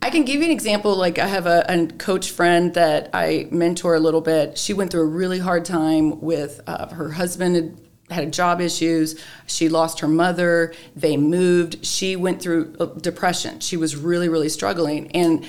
I 0.00 0.10
can 0.10 0.24
give 0.24 0.36
you 0.36 0.44
an 0.44 0.50
example. 0.50 0.94
Like 0.94 1.18
I 1.18 1.26
have 1.26 1.46
a, 1.46 1.64
a, 1.68 1.86
coach 1.86 2.30
friend 2.30 2.72
that 2.74 3.10
I 3.12 3.48
mentor 3.50 3.94
a 3.94 4.00
little 4.00 4.20
bit. 4.20 4.56
She 4.56 4.72
went 4.72 4.90
through 4.90 5.02
a 5.02 5.06
really 5.06 5.38
hard 5.38 5.64
time 5.64 6.20
with 6.20 6.60
uh, 6.66 6.88
her 6.94 7.10
husband 7.10 7.56
had 7.56 7.78
had 8.10 8.32
job 8.32 8.60
issues. 8.60 9.20
She 9.46 9.68
lost 9.68 10.00
her 10.00 10.08
mother. 10.08 10.72
They 10.96 11.16
moved. 11.16 11.84
She 11.84 12.16
went 12.16 12.40
through 12.40 12.74
uh, 12.80 12.86
depression. 12.86 13.60
She 13.60 13.76
was 13.76 13.96
really, 13.96 14.28
really 14.28 14.48
struggling, 14.48 15.10
and 15.12 15.44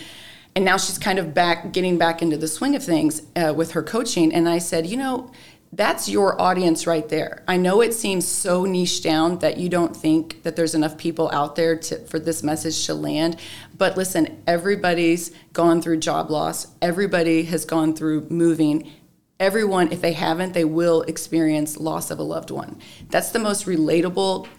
and 0.56 0.66
now 0.66 0.78
she's 0.78 0.98
kind 0.98 1.20
of 1.20 1.34
back, 1.34 1.72
getting 1.72 1.98
back 1.98 2.22
into 2.22 2.36
the 2.36 2.48
swing 2.48 2.76
of 2.76 2.84
things 2.84 3.22
uh, 3.36 3.54
with 3.56 3.72
her 3.72 3.84
coaching. 3.84 4.34
And 4.34 4.50
I 4.50 4.58
said, 4.58 4.88
you 4.88 4.98
know, 4.98 5.32
that's 5.72 6.10
your 6.10 6.42
audience 6.42 6.88
right 6.88 7.08
there. 7.10 7.44
I 7.48 7.58
know 7.58 7.82
it 7.82 7.94
seems 7.94 8.28
so 8.28 8.66
niche 8.66 9.04
down 9.04 9.40
that 9.40 9.58
you 9.58 9.70
don't 9.70 9.96
think 9.96 10.42
that 10.44 10.56
there's 10.56 10.74
enough 10.74 10.98
people 10.98 11.30
out 11.32 11.56
there 11.56 11.78
to, 11.78 12.00
for 12.06 12.18
this 12.18 12.42
message 12.42 12.86
to 12.88 12.96
land. 12.96 13.38
But 13.78 13.96
listen, 13.96 14.42
everybody's 14.48 15.32
gone 15.54 15.82
through 15.82 15.98
job 15.98 16.32
loss, 16.32 16.68
everybody 16.82 17.44
has 17.44 17.66
gone 17.66 17.96
through 17.96 18.28
moving. 18.30 18.92
Everyone, 19.40 19.90
if 19.94 20.02
they 20.02 20.12
haven't, 20.12 20.52
they 20.52 20.66
will 20.66 21.04
experience 21.04 21.78
loss 21.78 22.12
of 22.12 22.20
a 22.20 22.24
loved 22.24 22.52
one. 22.52 22.78
That's 23.10 23.32
the 23.32 23.40
most 23.40 23.66
relatable 23.66 24.50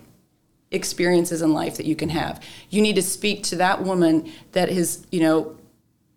experiences 0.70 1.42
in 1.42 1.52
life 1.52 1.76
that 1.76 1.84
you 1.84 1.94
can 1.94 2.08
have. 2.08 2.42
You 2.70 2.80
need 2.80 2.94
to 2.94 3.02
speak 3.02 3.42
to 3.44 3.56
that 3.56 3.82
woman 3.82 4.32
that 4.52 4.70
is, 4.70 5.06
you 5.10 5.20
know, 5.20 5.58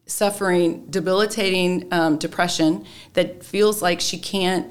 suffering 0.05 0.85
debilitating 0.85 1.87
um, 1.91 2.17
depression 2.17 2.85
that 3.13 3.43
feels 3.43 3.81
like 3.81 3.99
she 3.99 4.17
can't 4.17 4.67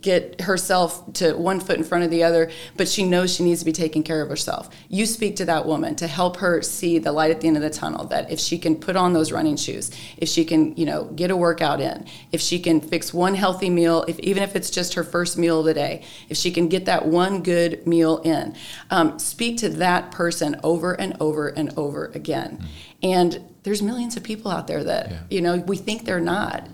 get 0.00 0.42
herself 0.42 1.12
to 1.14 1.32
one 1.32 1.58
foot 1.58 1.76
in 1.76 1.82
front 1.82 2.04
of 2.04 2.10
the 2.10 2.22
other, 2.22 2.50
but 2.76 2.88
she 2.88 3.04
knows 3.04 3.34
she 3.34 3.42
needs 3.42 3.58
to 3.58 3.64
be 3.64 3.72
taking 3.72 4.04
care 4.04 4.22
of 4.22 4.28
herself. 4.28 4.70
You 4.88 5.04
speak 5.04 5.34
to 5.36 5.44
that 5.46 5.66
woman 5.66 5.96
to 5.96 6.06
help 6.06 6.36
her 6.36 6.62
see 6.62 6.98
the 6.98 7.10
light 7.10 7.32
at 7.32 7.40
the 7.40 7.48
end 7.48 7.56
of 7.56 7.62
the 7.62 7.70
tunnel 7.70 8.06
that 8.06 8.30
if 8.30 8.38
she 8.38 8.56
can 8.56 8.76
put 8.76 8.94
on 8.94 9.12
those 9.14 9.32
running 9.32 9.56
shoes, 9.56 9.90
if 10.16 10.28
she 10.28 10.44
can, 10.44 10.76
you 10.76 10.86
know, 10.86 11.04
get 11.04 11.32
a 11.32 11.36
workout 11.36 11.80
in, 11.80 12.06
if 12.30 12.40
she 12.40 12.60
can 12.60 12.80
fix 12.80 13.12
one 13.12 13.34
healthy 13.34 13.68
meal, 13.68 14.04
if 14.06 14.18
even 14.20 14.44
if 14.44 14.54
it's 14.54 14.70
just 14.70 14.94
her 14.94 15.02
first 15.02 15.36
meal 15.36 15.58
of 15.58 15.66
the 15.66 15.74
day, 15.74 16.04
if 16.28 16.36
she 16.36 16.52
can 16.52 16.68
get 16.68 16.84
that 16.84 17.06
one 17.06 17.42
good 17.42 17.84
meal 17.84 18.18
in, 18.18 18.54
um, 18.90 19.18
speak 19.18 19.58
to 19.58 19.68
that 19.68 20.12
person 20.12 20.58
over 20.62 20.92
and 20.92 21.16
over 21.18 21.48
and 21.48 21.76
over 21.76 22.12
again. 22.14 22.58
Mm-hmm. 22.58 22.89
And 23.02 23.50
there's 23.62 23.82
millions 23.82 24.16
of 24.16 24.22
people 24.22 24.50
out 24.50 24.66
there 24.66 24.82
that 24.84 25.10
yeah. 25.10 25.20
you 25.30 25.40
know 25.40 25.58
we 25.58 25.76
think 25.76 26.04
they're 26.04 26.20
not. 26.20 26.66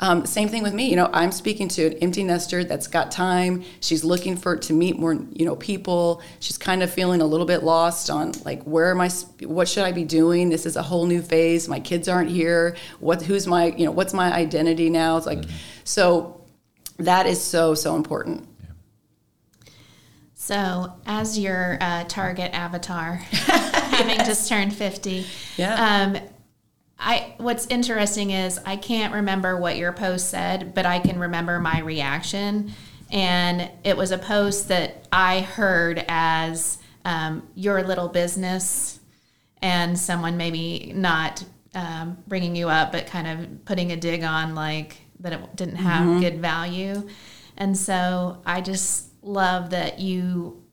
Um, 0.00 0.26
same 0.26 0.48
thing 0.48 0.62
with 0.62 0.74
me. 0.74 0.90
You 0.90 0.96
know 0.96 1.10
i'm 1.12 1.32
speaking 1.32 1.68
to 1.68 1.86
an 1.86 1.92
empty 1.94 2.22
nester 2.22 2.64
that's 2.64 2.86
got 2.86 3.10
time. 3.10 3.64
She's 3.80 4.04
looking 4.04 4.36
for 4.36 4.56
to 4.56 4.72
meet 4.72 4.98
more 4.98 5.14
you 5.32 5.46
know 5.46 5.56
people. 5.56 6.22
She's 6.40 6.58
kind 6.58 6.82
of 6.82 6.92
feeling 6.92 7.20
a 7.20 7.26
little 7.26 7.46
bit 7.46 7.62
lost 7.62 8.10
on 8.10 8.32
like 8.44 8.62
where 8.64 8.90
am 8.90 9.00
i 9.00 9.08
what 9.42 9.68
should 9.68 9.84
i 9.84 9.92
be 9.92 10.04
doing? 10.04 10.50
This 10.50 10.66
is 10.66 10.76
a 10.76 10.82
whole 10.82 11.06
new 11.06 11.22
phase. 11.22 11.68
My 11.68 11.80
kids 11.80 12.08
aren't 12.08 12.30
here. 12.30 12.76
What 13.00 13.22
who's 13.22 13.46
my 13.46 13.66
you 13.66 13.86
know 13.86 13.92
what's 13.92 14.12
my 14.12 14.32
identity 14.32 14.90
now? 14.90 15.16
It's 15.16 15.26
like 15.26 15.38
mm-hmm. 15.38 15.56
so 15.84 16.42
that 16.98 17.26
is 17.26 17.42
so 17.42 17.74
so 17.74 17.96
important. 17.96 18.48
So, 20.46 20.92
as 21.06 21.38
your 21.38 21.78
uh, 21.80 22.04
target 22.06 22.52
avatar, 22.52 23.18
having 23.90 24.18
just 24.18 24.48
turned 24.48 24.74
50, 24.74 25.26
yeah. 25.56 26.14
Um, 26.14 26.28
I 26.98 27.34
what's 27.38 27.66
interesting 27.66 28.30
is 28.30 28.58
I 28.64 28.76
can't 28.76 29.12
remember 29.12 29.56
what 29.56 29.76
your 29.76 29.92
post 29.92 30.30
said, 30.30 30.74
but 30.74 30.86
I 30.86 31.00
can 31.00 31.18
remember 31.18 31.60
my 31.60 31.80
reaction, 31.80 32.72
and 33.10 33.70
it 33.84 33.96
was 33.96 34.10
a 34.10 34.18
post 34.18 34.68
that 34.68 35.06
I 35.12 35.40
heard 35.40 36.04
as 36.08 36.78
um, 37.04 37.46
your 37.54 37.82
little 37.82 38.08
business, 38.08 39.00
and 39.60 39.98
someone 39.98 40.36
maybe 40.36 40.92
not 40.94 41.44
um, 41.74 42.16
bringing 42.26 42.56
you 42.56 42.68
up, 42.68 42.92
but 42.92 43.06
kind 43.06 43.26
of 43.26 43.64
putting 43.64 43.92
a 43.92 43.96
dig 43.96 44.22
on 44.22 44.54
like 44.54 44.96
that 45.20 45.32
it 45.32 45.56
didn't 45.56 45.76
have 45.76 46.06
mm-hmm. 46.06 46.20
good 46.20 46.40
value, 46.40 47.06
and 47.56 47.76
so 47.76 48.40
I 48.46 48.60
just 48.60 49.08
love 49.22 49.70
that 49.70 49.98
you 49.98 50.63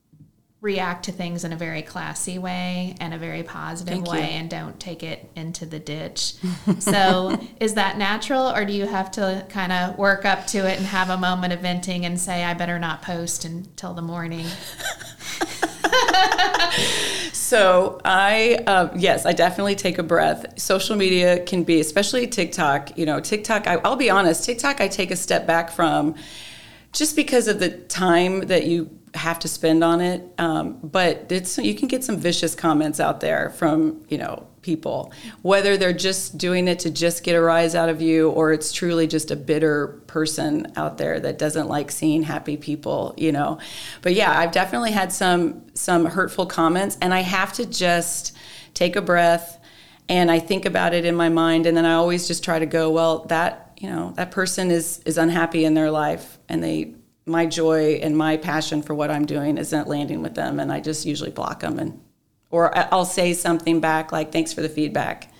react 0.61 1.05
to 1.05 1.11
things 1.11 1.43
in 1.43 1.51
a 1.51 1.55
very 1.55 1.81
classy 1.81 2.37
way 2.37 2.95
and 2.99 3.15
a 3.15 3.17
very 3.17 3.41
positive 3.41 3.95
Thank 3.95 4.11
way 4.11 4.19
you. 4.19 4.37
and 4.37 4.47
don't 4.47 4.79
take 4.79 5.01
it 5.01 5.27
into 5.35 5.65
the 5.65 5.79
ditch. 5.79 6.35
so, 6.79 7.39
is 7.59 7.73
that 7.73 7.97
natural 7.97 8.47
or 8.47 8.63
do 8.63 8.71
you 8.71 8.85
have 8.85 9.09
to 9.11 9.43
kind 9.49 9.71
of 9.71 9.97
work 9.97 10.23
up 10.23 10.45
to 10.47 10.59
it 10.59 10.77
and 10.77 10.85
have 10.85 11.09
a 11.09 11.17
moment 11.17 11.51
of 11.51 11.61
venting 11.61 12.05
and 12.05 12.19
say, 12.19 12.43
I 12.43 12.53
better 12.53 12.77
not 12.77 13.01
post 13.01 13.43
until 13.43 13.95
the 13.95 14.03
morning? 14.03 14.45
so 17.33 17.99
I, 18.05 18.63
uh, 18.67 18.89
yes, 18.95 19.25
I 19.25 19.33
definitely 19.33 19.75
take 19.75 19.97
a 19.97 20.03
breath. 20.03 20.59
Social 20.59 20.95
media 20.95 21.43
can 21.43 21.63
be, 21.63 21.79
especially 21.79 22.27
TikTok. 22.27 22.99
You 22.99 23.07
know, 23.07 23.19
TikTok. 23.19 23.65
I, 23.65 23.77
I'll 23.77 23.95
be 23.95 24.11
honest. 24.11 24.45
TikTok, 24.45 24.79
I 24.79 24.87
take 24.87 25.09
a 25.09 25.15
step 25.15 25.47
back 25.47 25.71
from, 25.71 26.13
just 26.93 27.15
because 27.15 27.47
of 27.47 27.59
the 27.59 27.71
time 27.71 28.41
that 28.41 28.67
you 28.67 29.00
have 29.13 29.39
to 29.39 29.47
spend 29.47 29.83
on 29.83 30.01
it. 30.01 30.23
Um, 30.37 30.79
but 30.83 31.31
it's 31.31 31.57
you 31.57 31.75
can 31.75 31.87
get 31.87 32.03
some 32.03 32.17
vicious 32.17 32.55
comments 32.55 32.99
out 32.99 33.19
there 33.19 33.49
from 33.49 34.05
you 34.09 34.17
know 34.17 34.47
people, 34.61 35.11
whether 35.41 35.75
they're 35.75 35.93
just 35.93 36.37
doing 36.37 36.67
it 36.67 36.79
to 36.79 36.91
just 36.91 37.23
get 37.23 37.35
a 37.35 37.41
rise 37.41 37.75
out 37.75 37.89
of 37.89 38.01
you, 38.01 38.29
or 38.29 38.53
it's 38.53 38.71
truly 38.71 39.07
just 39.07 39.31
a 39.31 39.35
bitter 39.35 40.01
person 40.07 40.71
out 40.75 40.97
there 40.97 41.19
that 41.19 41.37
doesn't 41.37 41.67
like 41.67 41.91
seeing 41.91 42.23
happy 42.23 42.57
people. 42.57 43.13
You 43.17 43.31
know, 43.31 43.59
but 44.01 44.13
yeah, 44.13 44.37
I've 44.37 44.51
definitely 44.51 44.91
had 44.91 45.11
some 45.11 45.65
some 45.73 46.05
hurtful 46.05 46.45
comments, 46.45 46.97
and 47.01 47.13
I 47.13 47.21
have 47.21 47.53
to 47.53 47.65
just 47.65 48.35
take 48.73 48.95
a 48.95 49.01
breath. 49.01 49.57
And 50.09 50.29
I 50.29 50.39
think 50.39 50.65
about 50.65 50.93
it 50.93 51.05
in 51.05 51.15
my 51.15 51.29
mind, 51.29 51.65
and 51.65 51.77
then 51.77 51.85
I 51.85 51.93
always 51.93 52.27
just 52.27 52.43
try 52.43 52.59
to 52.59 52.65
go, 52.65 52.89
well, 52.91 53.25
that 53.25 53.71
you 53.79 53.89
know, 53.89 54.13
that 54.15 54.31
person 54.31 54.71
is 54.71 55.01
is 55.05 55.17
unhappy 55.17 55.65
in 55.65 55.73
their 55.73 55.89
life, 55.89 56.37
and 56.49 56.63
they 56.63 56.95
my 57.25 57.45
joy 57.45 57.99
and 58.01 58.17
my 58.17 58.37
passion 58.37 58.81
for 58.81 58.93
what 58.93 59.11
I'm 59.11 59.25
doing 59.25 59.57
isn't 59.57 59.87
landing 59.87 60.21
with 60.21 60.35
them, 60.35 60.59
and 60.59 60.71
I 60.71 60.79
just 60.79 61.05
usually 61.05 61.31
block 61.31 61.61
them, 61.61 61.79
and 61.79 62.01
or 62.49 62.75
I'll 62.93 63.05
say 63.05 63.33
something 63.33 63.79
back 63.79 64.11
like 64.11 64.31
"Thanks 64.31 64.53
for 64.53 64.61
the 64.61 64.69
feedback," 64.69 65.31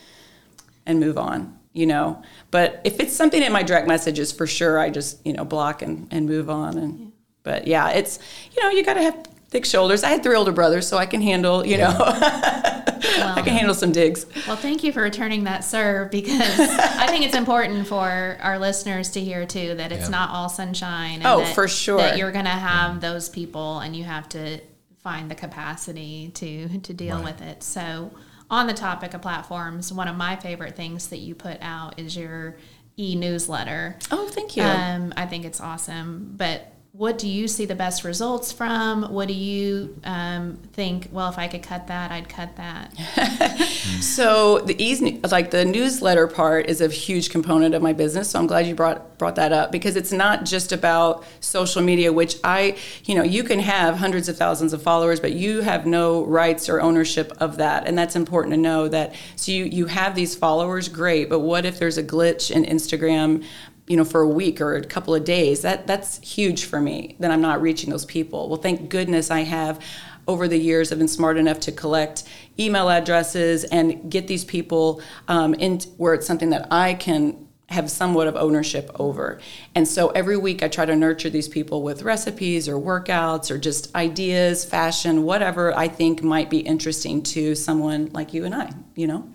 and 0.86 1.00
move 1.00 1.18
on. 1.18 1.58
You 1.74 1.86
know, 1.86 2.22
but 2.52 2.82
if 2.84 3.00
it's 3.00 3.16
something 3.16 3.42
in 3.42 3.54
my 3.54 3.64
direct 3.64 3.88
messages, 3.88 4.32
for 4.32 4.46
sure, 4.46 4.78
I 4.78 4.90
just 4.90 5.26
you 5.26 5.34
know 5.34 5.46
block 5.46 5.82
and, 5.82 6.08
and 6.12 6.28
move 6.28 6.50
on. 6.50 6.78
And 6.78 7.00
yeah. 7.00 7.08
but 7.44 7.68
yeah, 7.68 7.90
it's 7.90 8.20
you 8.56 8.62
know 8.62 8.70
you 8.70 8.84
got 8.84 8.96
to 8.96 9.02
have 9.02 9.28
thick 9.52 9.66
shoulders. 9.66 10.04
I 10.04 10.10
had 10.10 10.24
three 10.24 10.36
older 10.36 10.52
brothers, 10.52 10.88
so 10.88 10.98
I 10.98 11.06
can 11.06 11.22
handle, 11.22 11.66
you 11.66 11.78
know, 11.78 11.92
well, 12.88 13.38
I 13.38 13.42
can 13.42 13.54
handle 13.54 13.76
some 13.76 13.92
digs. 13.92 14.26
Well, 14.48 14.56
thank 14.56 14.84
you 14.84 14.92
for 14.92 15.02
returning 15.02 15.46
that 15.46 15.64
serve 15.64 16.12
because 16.12 16.60
I 16.60 17.08
think 17.08 17.26
it's 17.26 17.36
important 17.36 17.88
for 17.88 18.38
our 18.42 18.60
listeners 18.60 19.12
to 19.12 19.20
hear 19.20 19.46
too 19.46 19.76
that 19.76 19.92
it's 19.92 20.06
yeah. 20.06 20.10
not 20.10 20.30
all 20.32 20.50
sunshine. 20.50 21.22
oh, 21.26 21.40
that, 21.40 21.56
for 21.56 21.68
sure. 21.68 21.98
That 21.98 22.18
you're 22.18 22.32
going 22.32 22.46
to 22.46 22.52
have 22.52 23.02
those 23.02 23.30
people, 23.30 23.80
and 23.80 23.96
you 23.96 24.04
have 24.04 24.28
to 24.30 24.60
find 25.04 25.30
the 25.30 25.36
capacity 25.36 26.32
to 26.36 26.80
to 26.80 26.94
deal 26.94 27.18
right. 27.18 27.26
with 27.26 27.42
it. 27.42 27.64
So, 27.64 28.12
on 28.50 28.68
the 28.68 28.74
topic 28.74 29.14
of 29.14 29.22
platforms, 29.22 29.92
one 29.92 30.08
of 30.08 30.16
my 30.16 30.36
favorite 30.36 30.76
things 30.76 31.08
that 31.08 31.20
you 31.20 31.36
put 31.36 31.58
out 31.62 32.00
is 32.00 32.16
your 32.16 32.58
e-newsletter. 32.98 33.98
Oh, 34.12 34.28
thank 34.28 34.58
you. 34.58 34.64
Um, 34.64 35.14
I 35.16 35.26
think 35.26 35.46
it's 35.46 35.62
awesome, 35.62 36.34
but 36.36 36.74
what 36.94 37.18
do 37.18 37.26
you 37.26 37.48
see 37.48 37.64
the 37.64 37.76
best 37.76 38.04
results 38.04 38.52
from? 38.52 39.04
What 39.14 39.30
do 39.30 39.34
you 39.34 39.96
um, 40.04 40.58
think? 40.74 41.08
Well, 41.14 41.30
if 41.30 41.38
I 41.38 41.48
could 41.48 41.64
cut 41.64 41.88
that, 41.88 42.12
I'd 42.12 42.28
cut 42.28 42.58
that. 42.58 42.94
so 44.02 44.60
the 44.60 44.76
easy, 44.82 45.22
like 45.32 45.52
the 45.52 45.64
newsletter 45.64 46.28
part, 46.28 46.70
is 46.70 46.82
a 46.82 46.90
huge 46.90 47.30
component 47.30 47.76
of 47.76 47.82
my 47.82 47.94
business. 47.94 48.32
So 48.32 48.40
I'm 48.40 48.46
glad 48.46 48.68
you 48.68 48.76
brought 48.76 49.18
brought 49.18 49.36
that 49.36 49.54
up 49.54 49.72
because 49.72 49.96
it's 49.96 50.12
not 50.12 50.44
just 50.44 50.74
about 50.74 51.24
social 51.40 51.82
media, 51.82 52.12
which 52.12 52.36
I, 52.44 52.76
you 53.06 53.16
know, 53.16 53.24
you 53.24 53.46
can 53.46 53.60
have 53.60 53.96
hundreds 53.96 54.28
of 54.28 54.36
thousands 54.36 54.74
of 54.74 54.84
followers, 54.84 55.22
but 55.22 55.32
you 55.32 55.62
have 55.62 55.86
no 55.86 56.26
rights 56.26 56.68
or 56.68 56.82
ownership 56.82 57.32
of 57.40 57.56
that, 57.58 57.88
and 57.88 57.98
that's 57.98 58.18
important 58.18 58.54
to 58.54 58.60
know. 58.60 58.90
That 58.90 59.16
so 59.38 59.54
you 59.54 59.64
you 59.64 59.86
have 59.86 60.14
these 60.14 60.36
followers, 60.36 60.90
great, 60.90 61.30
but 61.30 61.40
what 61.40 61.66
if 61.66 61.80
there's 61.80 61.98
a 61.98 62.04
glitch 62.04 62.52
in 62.52 62.66
Instagram? 62.66 63.46
You 63.92 63.98
know 63.98 64.06
for 64.06 64.22
a 64.22 64.28
week 64.28 64.62
or 64.62 64.76
a 64.76 64.84
couple 64.86 65.14
of 65.14 65.26
days 65.26 65.64
that 65.64 65.86
that's 65.86 66.18
huge 66.20 66.64
for 66.64 66.80
me 66.80 67.18
that 67.20 67.30
i'm 67.30 67.42
not 67.42 67.62
reaching 67.62 67.90
those 67.90 68.06
people. 68.06 68.48
Well 68.48 68.62
thank 68.62 68.90
goodness 68.90 69.30
i 69.30 69.42
have 69.42 69.84
over 70.28 70.48
the 70.48 70.58
years 70.58 70.92
i've 70.92 70.98
been 70.98 71.10
smart 71.10 71.38
enough 71.38 71.60
to 71.62 71.74
collect 71.74 72.24
email 72.58 72.90
addresses 72.90 73.66
and 73.66 74.10
get 74.10 74.28
these 74.28 74.46
people 74.46 75.02
um, 75.28 75.54
in 75.56 75.80
where 75.98 76.14
it's 76.14 76.28
something 76.28 76.52
that 76.52 76.68
I 76.72 76.94
can 76.94 77.48
have 77.72 77.90
somewhat 77.90 78.28
of 78.28 78.36
ownership 78.36 78.92
over. 79.00 79.40
And 79.74 79.88
so 79.88 80.10
every 80.10 80.38
week 80.38 80.62
I 80.62 80.68
try 80.68 80.86
to 80.86 80.96
nurture 80.96 81.30
these 81.30 81.48
people 81.48 81.84
with 81.84 82.04
recipes 82.04 82.68
or 82.68 82.76
workouts 82.76 83.50
or 83.50 83.58
just 83.58 83.94
ideas, 83.96 84.66
fashion, 84.66 85.24
whatever 85.24 85.76
I 85.76 85.88
think 85.88 86.22
might 86.22 86.50
be 86.50 86.60
interesting 86.60 87.24
to 87.24 87.56
someone 87.56 88.10
like 88.12 88.34
you 88.34 88.46
and 88.46 88.54
I, 88.54 88.74
you 88.96 89.08
know. 89.08 89.30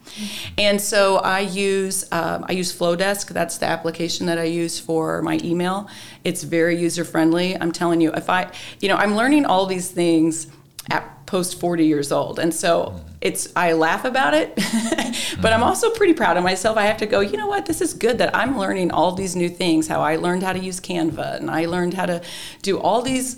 And 0.59 0.81
so 0.81 1.17
I 1.17 1.41
use 1.41 2.11
um, 2.13 2.45
I 2.49 2.53
use 2.53 2.77
Flodesk. 2.77 3.29
That's 3.29 3.59
the 3.59 3.67
application 3.67 4.27
that 4.27 4.39
I 4.39 4.45
use 4.45 4.79
for 4.79 5.23
my 5.23 5.39
email. 5.43 5.89
It's 6.25 6.43
very 6.43 6.79
user 6.79 7.05
friendly. 7.05 7.57
I'm 7.59 7.73
telling 7.73 8.01
you, 8.01 8.13
if 8.13 8.29
I, 8.29 8.53
you 8.81 8.89
know, 8.89 8.97
I'm 8.97 9.17
learning 9.17 9.47
all 9.47 9.67
these 9.67 9.91
things 9.91 10.49
at 10.91 11.27
post 11.27 11.59
40 11.59 11.85
years 11.85 12.13
old. 12.13 12.39
And 12.39 12.55
so 12.55 13.01
it's 13.27 13.53
I 13.57 13.73
laugh 13.73 14.05
about 14.05 14.35
it, 14.35 14.55
but 14.55 14.65
I'm 14.65 15.35
mm-hmm. 15.35 15.63
also 15.65 15.91
pretty 15.91 16.15
proud 16.15 16.37
of 16.37 16.45
myself. 16.45 16.77
I 16.77 16.85
have 16.85 16.99
to 16.99 17.07
go, 17.07 17.19
you 17.19 17.37
know 17.37 17.49
what? 17.49 17.67
This 17.67 17.81
is 17.81 17.93
good 17.93 18.19
that 18.19 18.35
I'm 18.35 18.57
learning 18.57 18.93
all 18.93 19.13
these 19.13 19.35
new 19.35 19.49
things, 19.49 19.89
how 19.89 20.01
I 20.01 20.15
learned 20.15 20.45
how 20.45 20.53
to 20.53 20.61
use 20.61 20.79
Canva 20.79 21.39
and 21.39 21.51
I 21.51 21.67
learned 21.67 21.95
how 21.95 22.07
to 22.07 22.23
do 22.63 22.79
all 22.79 23.03
these 23.03 23.37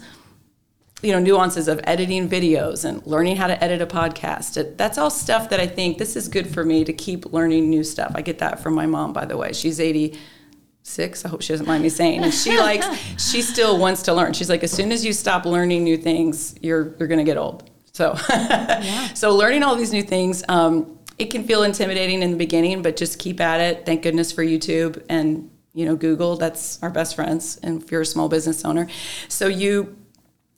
you 1.01 1.13
know 1.13 1.21
nuances 1.21 1.69
of 1.69 1.81
editing 1.85 2.29
videos 2.29 2.85
and 2.85 3.07
learning 3.07 3.37
how 3.37 3.47
to 3.47 3.65
edit 3.65 3.81
a 3.81 3.87
podcast. 3.87 4.59
It, 4.59 4.77
that's 4.77 4.99
all 4.99 5.11
stuff 5.11 5.49
that 5.51 5.61
i 5.61 5.67
think 5.67 5.97
this 5.97 6.17
is 6.17 6.29
good 6.29 6.47
for 6.53 6.65
me 6.65 6.85
to 6.85 6.93
keep 6.93 7.33
learning 7.33 7.71
new 7.71 7.83
stuff. 7.83 8.13
I 8.15 8.21
get 8.21 8.39
that 8.41 8.61
from 8.61 8.75
my 8.75 8.85
mom 8.85 9.15
by 9.15 9.25
the 9.25 9.39
way. 9.39 9.53
She's 9.55 9.81
86 9.81 11.25
i 11.25 11.29
hope 11.29 11.41
she 11.41 11.53
doesn't 11.55 11.67
mind 11.67 11.83
me 11.83 11.89
saying 11.89 12.25
and 12.25 12.35
she 12.35 12.59
likes 12.59 12.87
she 13.31 13.41
still 13.41 13.79
wants 13.79 14.03
to 14.03 14.13
learn. 14.13 14.35
She's 14.35 14.51
like 14.51 14.65
as 14.65 14.73
soon 14.73 14.93
as 14.93 15.03
you 15.03 15.15
stop 15.15 15.47
learning 15.47 15.83
new 15.85 15.97
things 15.97 16.55
you're 16.61 16.95
you're 16.99 17.09
going 17.09 17.25
to 17.25 17.31
get 17.33 17.39
old 17.39 17.71
so 17.99 18.17
yeah. 18.31 19.13
so 19.15 19.35
learning 19.35 19.65
all 19.65 19.75
these 19.75 19.93
new 19.93 20.03
things 20.03 20.45
um, 20.49 20.99
it 21.19 21.33
can 21.33 21.43
feel 21.43 21.65
intimidating 21.65 22.23
in 22.23 22.31
the 22.31 22.37
beginning 22.37 22.81
but 22.81 22.97
just 22.97 23.19
keep 23.19 23.41
at 23.41 23.61
it 23.61 23.85
thank 23.85 24.03
goodness 24.03 24.31
for 24.31 24.45
youtube 24.45 25.05
and 25.09 25.51
you 25.75 25.85
know 25.85 25.97
google 25.97 26.37
that's 26.37 26.81
our 26.83 26.91
best 26.91 27.17
friends 27.17 27.59
and 27.63 27.83
if 27.83 27.91
you're 27.91 28.03
a 28.03 28.07
small 28.07 28.29
business 28.29 28.65
owner 28.65 28.87
so 29.29 29.49
you 29.49 29.97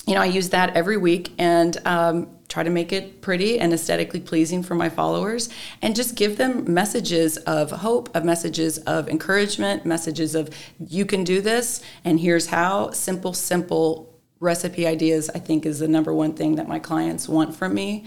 you 0.07 0.15
know, 0.15 0.23
I 0.23 0.27
use 0.27 0.49
that 0.49 0.75
every 0.77 0.97
week 0.97 1.33
and 1.39 1.77
um, 1.87 2.37
try 2.49 2.63
to 2.63 2.71
make 2.71 2.93
it 2.93 3.21
pretty 3.21 3.61
and 3.61 3.73
aesthetically 3.73 4.19
pleasing 4.21 4.63
for 4.63 4.75
my 4.75 4.89
followers 4.89 5.49
and 5.83 5.95
just 5.95 6.15
give 6.17 6.37
them 6.37 6.73
messages 6.73 7.37
of 7.37 7.71
hope, 7.71 8.15
of 8.17 8.25
messages 8.25 8.79
of 8.79 9.09
encouragement, 9.09 9.85
messages 9.85 10.35
of 10.35 10.51
you 10.79 11.05
can 11.05 11.23
do 11.23 11.41
this 11.41 11.83
and 12.05 12.19
here's 12.19 12.47
how. 12.47 12.91
Simple, 12.91 13.33
simple 13.35 14.10
recipe 14.41 14.87
ideas, 14.87 15.31
I 15.35 15.39
think, 15.39 15.67
is 15.67 15.79
the 15.79 15.89
number 15.89 16.13
one 16.13 16.33
thing 16.33 16.57
that 16.57 16.67
my 16.67 16.79
clients 16.79 17.29
want 17.29 17.55
from 17.55 17.75
me. 17.75 18.07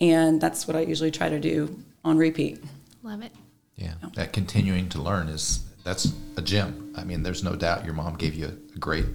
And 0.00 0.40
that's 0.40 0.66
what 0.66 0.76
I 0.76 0.80
usually 0.80 1.10
try 1.10 1.28
to 1.28 1.40
do 1.40 1.76
on 2.04 2.16
repeat. 2.16 2.62
Love 3.02 3.22
it. 3.22 3.32
Yeah, 3.76 3.94
that 4.14 4.32
continuing 4.32 4.88
to 4.90 5.02
learn 5.02 5.28
is 5.28 5.64
that's 5.82 6.12
a 6.36 6.42
gem. 6.42 6.92
I 6.96 7.04
mean, 7.04 7.22
there's 7.22 7.42
no 7.42 7.56
doubt 7.56 7.84
your 7.84 7.94
mom 7.94 8.16
gave 8.16 8.34
you 8.34 8.46
a 8.74 8.78
great 8.78 9.06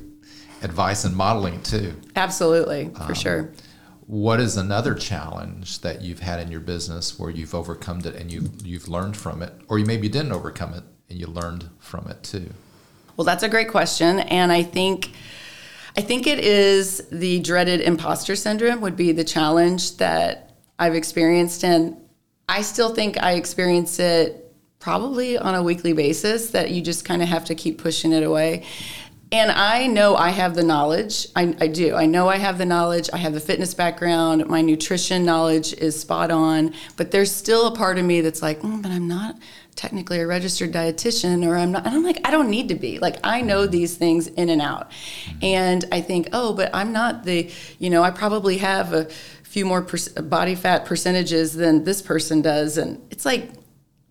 advice 0.61 1.05
and 1.05 1.15
modeling 1.15 1.61
too. 1.63 1.95
Absolutely, 2.15 2.89
for 2.89 3.03
um, 3.03 3.13
sure. 3.13 3.53
What 4.07 4.39
is 4.39 4.57
another 4.57 4.93
challenge 4.95 5.81
that 5.81 6.01
you've 6.01 6.19
had 6.19 6.39
in 6.39 6.51
your 6.51 6.59
business 6.59 7.19
where 7.19 7.29
you've 7.29 7.53
overcome 7.53 7.99
it 7.99 8.15
and 8.15 8.31
you 8.31 8.49
you've 8.63 8.89
learned 8.89 9.15
from 9.15 9.41
it, 9.41 9.53
or 9.69 9.79
you 9.79 9.85
maybe 9.85 10.09
didn't 10.09 10.31
overcome 10.31 10.73
it 10.73 10.83
and 11.09 11.19
you 11.19 11.27
learned 11.27 11.69
from 11.79 12.07
it 12.07 12.23
too? 12.23 12.49
Well, 13.15 13.25
that's 13.25 13.43
a 13.43 13.49
great 13.49 13.69
question, 13.69 14.19
and 14.19 14.51
I 14.51 14.63
think. 14.63 15.11
I 15.97 16.01
think 16.01 16.27
it 16.27 16.39
is 16.39 17.07
the 17.11 17.39
dreaded 17.39 17.81
imposter 17.81 18.35
syndrome 18.35 18.81
would 18.81 18.95
be 18.95 19.11
the 19.11 19.23
challenge 19.23 19.97
that 19.97 20.51
I've 20.77 20.93
experienced 20.93 21.63
and 21.63 21.97
I 22.47 22.61
still 22.61 22.93
think 22.93 23.21
I 23.21 23.33
experience 23.33 23.97
it 23.97 24.53
probably 24.79 25.39
on 25.39 25.55
a 25.55 25.63
weekly 25.63 25.93
basis 25.93 26.51
that 26.51 26.69
you 26.69 26.81
just 26.81 27.03
kind 27.03 27.23
of 27.23 27.27
have 27.27 27.45
to 27.45 27.55
keep 27.55 27.79
pushing 27.79 28.13
it 28.13 28.23
away. 28.23 28.63
And 29.31 29.51
I 29.51 29.87
know 29.87 30.15
I 30.15 30.29
have 30.29 30.55
the 30.55 30.63
knowledge. 30.63 31.27
I, 31.35 31.53
I, 31.59 31.67
do. 31.67 31.95
I 31.95 32.05
know 32.05 32.29
I 32.29 32.37
have 32.37 32.57
the 32.57 32.65
knowledge. 32.65 33.09
I 33.11 33.17
have 33.17 33.33
the 33.33 33.41
fitness 33.41 33.73
background. 33.73 34.47
My 34.47 34.61
nutrition 34.61 35.25
knowledge 35.25 35.73
is 35.73 35.99
spot 35.99 36.31
on. 36.31 36.73
But 36.95 37.11
there's 37.11 37.33
still 37.35 37.67
a 37.67 37.75
part 37.75 37.97
of 37.97 38.05
me 38.05 38.21
that's 38.21 38.41
like, 38.41 38.61
mm, 38.61 38.81
but 38.81 38.91
I'm 38.91 39.07
not 39.07 39.35
technically 39.77 40.19
a 40.19 40.27
registered 40.27 40.73
dietitian, 40.73 41.47
or 41.47 41.55
I'm 41.55 41.71
not. 41.71 41.85
And 41.85 41.95
I'm 41.95 42.03
like, 42.03 42.19
I 42.25 42.31
don't 42.31 42.49
need 42.49 42.67
to 42.69 42.75
be. 42.75 42.99
Like, 42.99 43.17
I 43.23 43.41
know 43.41 43.61
mm-hmm. 43.61 43.71
these 43.71 43.95
things 43.95 44.27
in 44.27 44.49
and 44.49 44.61
out. 44.61 44.91
Mm-hmm. 44.91 45.37
And 45.43 45.85
I 45.93 46.01
think, 46.01 46.29
oh, 46.33 46.53
but 46.53 46.71
I'm 46.73 46.91
not 46.91 47.23
the, 47.23 47.49
you 47.79 47.89
know, 47.89 48.03
I 48.03 48.11
probably 48.11 48.57
have 48.57 48.91
a 48.91 49.05
few 49.43 49.65
more 49.65 49.81
per- 49.83 50.21
body 50.23 50.55
fat 50.55 50.83
percentages 50.83 51.53
than 51.53 51.85
this 51.85 52.01
person 52.01 52.41
does. 52.41 52.77
And 52.77 53.01
it's 53.11 53.25
like, 53.25 53.51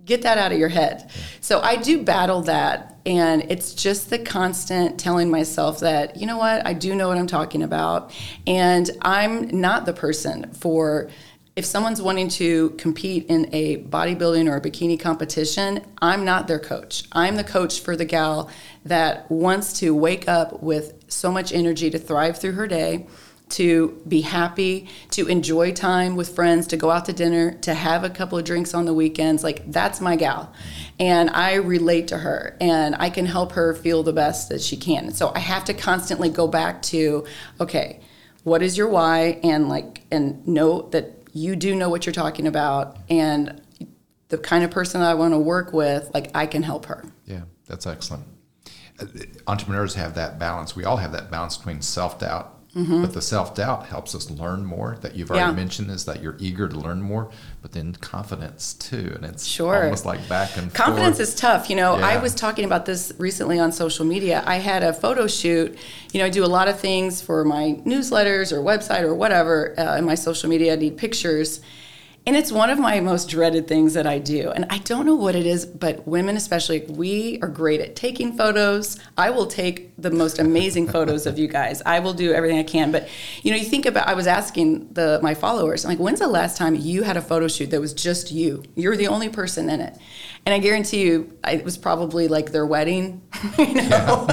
get 0.05 0.23
that 0.23 0.39
out 0.39 0.53
of 0.53 0.59
your 0.59 0.69
head. 0.69 1.11
So 1.41 1.61
I 1.61 1.77
do 1.77 2.03
battle 2.03 2.43
that. 2.43 3.01
And 3.05 3.51
it's 3.51 3.75
just 3.75 4.09
the 4.09 4.19
constant 4.21 4.99
telling 4.99 5.31
myself 5.31 5.81
that, 5.81 6.17
you 6.17 6.27
know 6.27 6.39
what, 6.39 6.65
I 6.65 6.73
do 6.73 6.95
know 6.95 7.09
what 7.09 7.19
I'm 7.19 7.27
talking 7.27 7.63
about. 7.63 8.17
And 8.47 8.89
I'm 9.03 9.61
not 9.61 9.85
the 9.85 9.93
person 9.93 10.53
for, 10.53 11.11
if 11.57 11.65
someone's 11.65 12.03
wanting 12.03 12.29
to 12.29 12.71
compete 12.71 13.27
in 13.29 13.49
a 13.53 13.79
bodybuilding 13.79 14.47
or 14.47 14.57
a 14.57 14.61
bikini 14.61 15.01
competition, 15.01 15.81
I'm 16.03 16.23
not 16.23 16.49
their 16.49 16.59
coach. 16.59 17.05
I'm 17.13 17.37
the 17.37 17.45
coach 17.45 17.81
for 17.81 17.97
the 17.97 18.05
gal 18.05 18.51
that 18.85 19.31
wants 19.31 19.81
to 19.81 19.95
wake 19.95 20.29
up 20.29 20.63
with 20.63 21.03
so 21.09 21.33
much 21.33 21.55
energy 21.55 21.89
to 21.89 21.99
thrive 21.99 22.39
through 22.39 22.53
her 22.53 22.67
day 22.67 23.07
to 23.49 24.03
be 24.07 24.23
happy, 24.23 24.89
to 25.13 25.29
enjoy 25.29 25.73
time 25.73 26.17
with 26.17 26.35
friends, 26.35 26.67
to 26.67 26.77
go 26.77 26.91
out 26.91 27.05
to 27.05 27.13
dinner, 27.13 27.53
to 27.53 27.73
have 27.73 28.03
a 28.03 28.11
couple 28.11 28.37
of 28.37 28.45
drinks 28.45 28.75
on 28.75 28.85
the 28.85 28.93
weekends. 28.93 29.45
Like, 29.45 29.71
that's 29.71 30.01
my 30.01 30.17
gal. 30.17 30.53
And 30.99 31.31
I 31.31 31.55
relate 31.55 32.09
to 32.09 32.19
her 32.19 32.57
and 32.61 32.97
I 32.99 33.09
can 33.09 33.25
help 33.25 33.53
her 33.53 33.73
feel 33.75 34.03
the 34.03 34.13
best 34.13 34.49
that 34.49 34.61
she 34.61 34.77
can. 34.77 35.13
So 35.13 35.33
I 35.35 35.39
have 35.39 35.65
to 35.67 35.75
constantly 35.75 36.29
go 36.29 36.49
back 36.49 36.83
to, 36.83 37.25
okay, 37.61 38.01
what 38.43 38.63
is 38.63 38.77
your 38.77 38.89
why? 38.89 39.39
And 39.45 39.69
like, 39.69 40.03
and 40.11 40.47
know 40.47 40.83
that 40.91 41.26
you 41.37 41.55
do 41.55 41.75
know 41.75 41.91
what 41.91 42.07
you're 42.07 42.13
talking 42.13 42.47
about. 42.47 42.97
And 43.11 43.61
the 44.29 44.39
kind 44.39 44.65
of 44.65 44.71
person 44.71 45.01
that 45.01 45.11
I 45.11 45.15
want 45.15 45.35
to 45.35 45.39
work 45.39 45.73
with, 45.73 46.11
like, 46.15 46.31
I 46.35 46.47
can 46.47 46.63
help 46.63 46.87
her. 46.87 47.05
Yeah, 47.27 47.43
that's 47.67 47.87
excellent. 47.87 48.25
Uh, 48.99 49.07
entrepreneurs 49.47 49.95
have 49.95 50.15
that 50.15 50.39
balance. 50.39 50.75
We 50.75 50.85
all 50.85 50.97
have 50.97 51.13
that 51.13 51.31
balance 51.31 51.57
between 51.59 51.83
self 51.83 52.19
doubt 52.19 52.56
Mm-hmm. 52.77 53.01
But 53.01 53.15
the 53.15 53.23
self 53.23 53.55
doubt 53.55 53.87
helps 53.87 54.15
us 54.15 54.31
learn 54.31 54.67
more. 54.67 54.99
That 55.01 55.17
you've 55.17 55.31
already 55.31 55.47
yeah. 55.47 55.57
mentioned 55.57 55.91
is 55.91 56.05
that 56.05 56.23
you're 56.23 56.37
eager 56.39 56.69
to 56.69 56.79
learn 56.79 57.01
more, 57.01 57.31
but 57.63 57.73
then 57.73 57.95
confidence 57.95 58.75
too, 58.75 59.13
and 59.15 59.25
it's 59.25 59.47
sure. 59.47 59.85
almost 59.85 60.05
like 60.05 60.29
back 60.29 60.59
and 60.59 60.73
confidence 60.75 61.17
forth. 61.17 61.29
is 61.29 61.35
tough. 61.35 61.71
You 61.71 61.77
know, 61.77 61.97
yeah. 61.97 62.07
I 62.07 62.17
was 62.19 62.35
talking 62.35 62.67
about 62.67 62.85
this 62.85 63.15
recently 63.17 63.59
on 63.59 63.73
social 63.73 64.05
media. 64.05 64.43
I 64.47 64.57
had 64.57 64.83
a 64.83 64.93
photo 64.93 65.27
shoot. 65.27 65.79
You 66.13 66.21
know, 66.21 66.27
I 66.27 66.29
do 66.29 66.45
a 66.45 66.47
lot 66.47 66.69
of 66.69 66.79
things 66.79 67.23
for 67.23 67.47
my 67.47 67.81
newsletters 67.87 68.53
or 68.53 68.59
website 68.59 69.05
or 69.05 69.15
whatever 69.15 69.79
uh, 69.81 69.97
in 69.97 70.05
my 70.05 70.15
social 70.15 70.51
media. 70.51 70.75
I 70.75 70.77
need 70.77 70.99
pictures 70.99 71.63
and 72.27 72.35
it's 72.35 72.51
one 72.51 72.71
of 72.71 72.79
my 72.81 72.99
most 72.99 73.29
dreaded 73.29 73.69
things 73.69 73.95
that 73.95 74.05
I 74.05 74.19
do. 74.19 74.51
And 74.51 74.67
I 74.69 74.79
don't 74.79 75.07
know 75.07 75.15
what 75.15 75.37
it 75.37 75.47
is, 75.47 75.65
but 75.65 76.09
women, 76.09 76.37
especially, 76.37 76.81
we 76.81 77.39
are 77.41 77.47
great 77.47 77.81
at 77.81 77.95
taking 77.95 78.37
photos. 78.37 78.99
I 79.17 79.31
will 79.31 79.47
take 79.47 79.93
the 79.97 80.11
most 80.11 80.41
amazing 80.41 80.89
photos 80.89 81.27
of 81.27 81.39
you 81.39 81.47
guys. 81.47 81.83
I 81.87 82.01
will 82.01 82.15
do 82.15 82.33
everything 82.33 82.59
I 82.59 82.65
can. 82.65 82.91
But, 82.91 83.09
you 83.45 83.53
know, 83.53 83.57
you 83.57 83.65
think 83.65 83.87
about, 83.87 84.09
I 84.09 84.15
was 84.15 84.27
asking 84.27 84.93
the 84.93 85.21
my 85.23 85.35
followers, 85.35 85.85
I'm 85.85 85.91
like, 85.91 86.01
when's 86.01 86.19
the 86.19 86.27
last 86.27 86.57
time 86.57 86.75
you 86.75 87.05
had 87.05 87.17
a 87.17 87.23
photo 87.23 87.47
shoot 87.47 87.71
that 87.71 87.81
was 87.81 87.95
just 87.95 88.33
you? 88.33 88.65
You're 88.75 88.97
the 88.97 89.07
only 89.07 89.29
person 89.29 89.71
in 89.71 89.81
it. 89.81 89.97
And 90.45 90.53
I 90.53 90.59
guarantee 90.59 91.03
you, 91.03 91.39
it 91.47 91.65
was 91.65 91.79
probably 91.79 92.27
like 92.27 92.51
their 92.51 92.67
wedding, 92.67 93.23
you 93.59 93.75
know? 93.89 94.27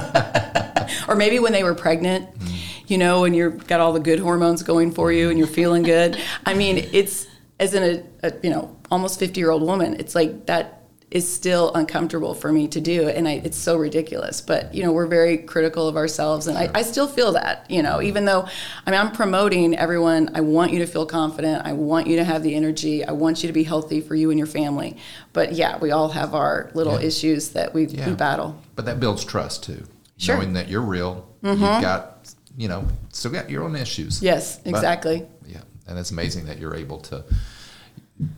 or 1.08 1.16
maybe 1.16 1.38
when 1.38 1.54
they 1.54 1.64
were 1.64 1.76
pregnant. 1.76 2.40
Mm. 2.40 2.60
You 2.88 2.98
know, 2.98 3.24
and 3.24 3.34
you've 3.34 3.66
got 3.66 3.80
all 3.80 3.94
the 3.94 4.02
good 4.02 4.20
hormones 4.20 4.62
going 4.62 4.92
for 4.92 5.10
you 5.10 5.30
and 5.30 5.40
you're 5.40 5.48
feeling 5.48 5.84
good. 5.84 6.20
I 6.46 6.54
mean, 6.54 6.90
it's 6.92 7.28
as 7.60 7.74
in 7.74 7.84
a, 7.84 8.28
a 8.28 8.34
you 8.44 8.50
know 8.50 8.76
almost 8.92 9.20
50 9.20 9.40
year 9.40 9.52
old 9.52 9.62
woman 9.62 9.96
it's 10.00 10.16
like 10.16 10.46
that 10.48 10.84
is 11.14 11.32
still 11.32 11.72
uncomfortable 11.76 12.34
for 12.34 12.52
me 12.52 12.68
to 12.68 12.82
do 12.82 13.08
and 13.08 13.28
I, 13.28 13.34
it's 13.34 13.58
so 13.58 13.78
ridiculous 13.78 14.42
but 14.42 14.74
you 14.74 14.82
know 14.82 14.92
we're 14.92 15.06
very 15.06 15.38
critical 15.38 15.88
of 15.88 15.96
ourselves 15.96 16.48
and 16.48 16.58
I, 16.58 16.72
I, 16.74 16.82
still 16.82 17.08
feel 17.08 17.34
that 17.34 17.70
you 17.70 17.84
know 17.84 18.02
even 18.02 18.26
though 18.26 18.48
i 18.88 18.92
mean 18.92 19.00
i'm 19.00 19.12
promoting 19.12 19.78
everyone 19.78 20.32
i 20.34 20.42
want 20.42 20.74
you 20.74 20.80
to 20.80 20.88
feel 20.88 21.06
confident 21.06 21.68
i 21.68 21.74
want 21.74 22.08
you 22.08 22.16
to 22.16 22.24
have 22.24 22.42
the 22.42 22.56
energy 22.56 23.06
i 23.06 23.12
want 23.12 23.44
you 23.44 23.48
to 23.48 23.54
be 23.54 23.64
healthy 23.64 24.02
for 24.02 24.16
you 24.16 24.32
and 24.32 24.40
your 24.40 24.48
family 24.48 24.98
but 25.34 25.54
yeah 25.54 25.78
we 25.78 25.92
all 25.92 26.10
have 26.10 26.34
our 26.34 26.72
little 26.74 27.00
yeah. 27.00 27.06
issues 27.06 27.50
that 27.50 27.76
we, 27.76 27.86
yeah. 27.86 28.10
we 28.10 28.16
battle 28.16 28.60
but 28.76 28.86
that 28.86 29.00
builds 29.00 29.24
trust 29.24 29.64
too 29.64 29.86
sure. 30.18 30.36
knowing 30.36 30.54
that 30.54 30.68
you're 30.68 30.82
real 30.82 31.30
mm-hmm. 31.44 31.62
you've 31.62 31.82
got 31.82 32.34
you 32.58 32.68
know 32.68 32.88
still 33.12 33.32
got 33.32 33.52
your 33.52 33.64
own 33.64 33.76
issues 33.76 34.20
yes 34.20 34.60
exactly 34.66 35.28
and 35.88 35.98
it's 36.00 36.12
amazing 36.12 36.46
that 36.46 36.58
you're 36.60 36.76
able 36.76 37.00
to 37.02 37.24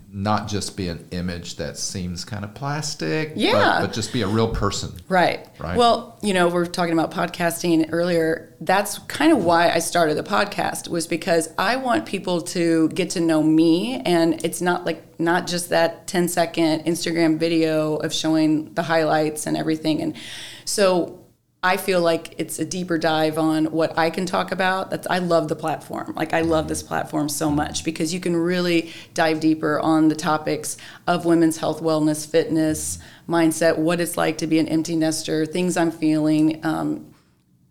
not 0.10 0.48
just 0.48 0.78
be 0.78 0.88
an 0.88 1.06
image 1.12 1.58
that 1.58 1.78
seems 1.78 2.24
kind 2.24 2.46
of 2.46 2.54
plastic, 2.56 3.34
Yeah. 3.36 3.52
but, 3.82 3.88
but 3.88 3.94
just 3.94 4.14
be 4.14 4.22
a 4.22 4.28
real 4.28 4.48
person. 4.48 4.94
Right. 5.10 5.46
Right. 5.60 5.78
Well, 5.78 6.18
you 6.24 6.34
know, 6.34 6.48
we 6.48 6.56
are 6.62 6.66
talking 6.66 6.94
about 6.94 7.12
podcasting 7.12 7.90
earlier. 7.92 8.54
That's 8.62 9.00
kind 9.00 9.34
of 9.34 9.44
why 9.44 9.70
I 9.70 9.80
started 9.80 10.16
the 10.16 10.24
podcast 10.24 10.88
was 10.88 11.06
because 11.08 11.50
I 11.58 11.76
want 11.76 12.06
people 12.06 12.42
to 12.42 12.88
get 12.90 13.10
to 13.12 13.20
know 13.20 13.44
me 13.44 14.00
and 14.06 14.44
it's 14.46 14.62
not 14.62 14.86
like 14.86 15.20
not 15.20 15.46
just 15.46 15.70
that 15.70 16.08
10 16.08 16.30
second 16.30 16.86
Instagram 16.86 17.38
video 17.38 17.98
of 17.98 18.14
showing 18.14 18.74
the 18.76 18.84
highlights 18.84 19.46
and 19.46 19.58
everything 19.58 20.02
and 20.02 20.16
so 20.64 21.20
I 21.66 21.78
feel 21.78 22.00
like 22.00 22.36
it's 22.38 22.60
a 22.60 22.66
deeper 22.66 23.00
dive 23.00 23.40
on 23.40 23.66
what 23.72 23.98
I 23.98 24.12
can 24.12 24.28
talk 24.28 24.52
about. 24.52 24.92
That's 24.92 25.08
I 25.08 25.18
love 25.18 25.48
the 25.48 25.56
platform. 25.56 26.14
Like 26.16 26.32
I 26.32 26.42
love 26.42 26.68
this 26.68 26.84
platform 26.84 27.28
so 27.28 27.50
much 27.50 27.84
because 27.84 28.14
you 28.14 28.20
can 28.20 28.36
really 28.36 28.94
dive 29.16 29.40
deeper 29.40 29.80
on 29.80 30.08
the 30.08 30.14
topics 30.14 30.78
of 31.08 31.26
women's 31.26 31.58
health, 31.58 31.82
wellness, 31.82 32.30
fitness, 32.30 33.00
mindset, 33.28 33.80
what 33.80 34.00
it's 34.00 34.16
like 34.16 34.38
to 34.38 34.48
be 34.48 34.60
an 34.60 34.68
empty 34.68 34.96
nester, 34.96 35.44
things 35.48 35.76
I'm 35.76 35.90
feeling. 35.90 36.64
Um, 36.64 37.16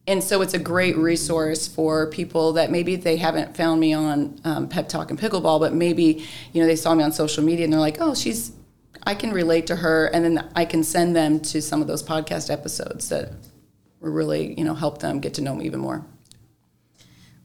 and 0.08 0.24
so 0.24 0.42
it's 0.42 0.54
a 0.54 0.58
great 0.58 0.96
resource 0.96 1.68
for 1.68 2.10
people 2.10 2.54
that 2.54 2.72
maybe 2.72 2.96
they 2.96 3.16
haven't 3.16 3.56
found 3.56 3.80
me 3.80 3.92
on 3.92 4.40
um, 4.42 4.68
Pep 4.68 4.88
Talk 4.88 5.10
and 5.10 5.20
Pickleball, 5.20 5.60
but 5.60 5.72
maybe 5.72 6.26
you 6.52 6.60
know 6.60 6.66
they 6.66 6.74
saw 6.74 6.96
me 6.96 7.04
on 7.04 7.12
social 7.12 7.44
media 7.44 7.62
and 7.62 7.72
they're 7.72 7.78
like, 7.78 7.98
oh, 8.00 8.16
she's. 8.16 8.50
I 9.06 9.14
can 9.14 9.32
relate 9.32 9.66
to 9.66 9.76
her, 9.76 10.06
and 10.06 10.24
then 10.24 10.50
I 10.56 10.64
can 10.64 10.82
send 10.82 11.14
them 11.14 11.38
to 11.40 11.60
some 11.60 11.82
of 11.82 11.86
those 11.86 12.02
podcast 12.02 12.50
episodes 12.50 13.10
that 13.10 13.32
will 14.04 14.12
really 14.12 14.54
you 14.58 14.64
know 14.64 14.74
help 14.74 14.98
them 14.98 15.20
get 15.20 15.34
to 15.34 15.42
know 15.42 15.54
me 15.54 15.64
even 15.66 15.80
more. 15.80 16.04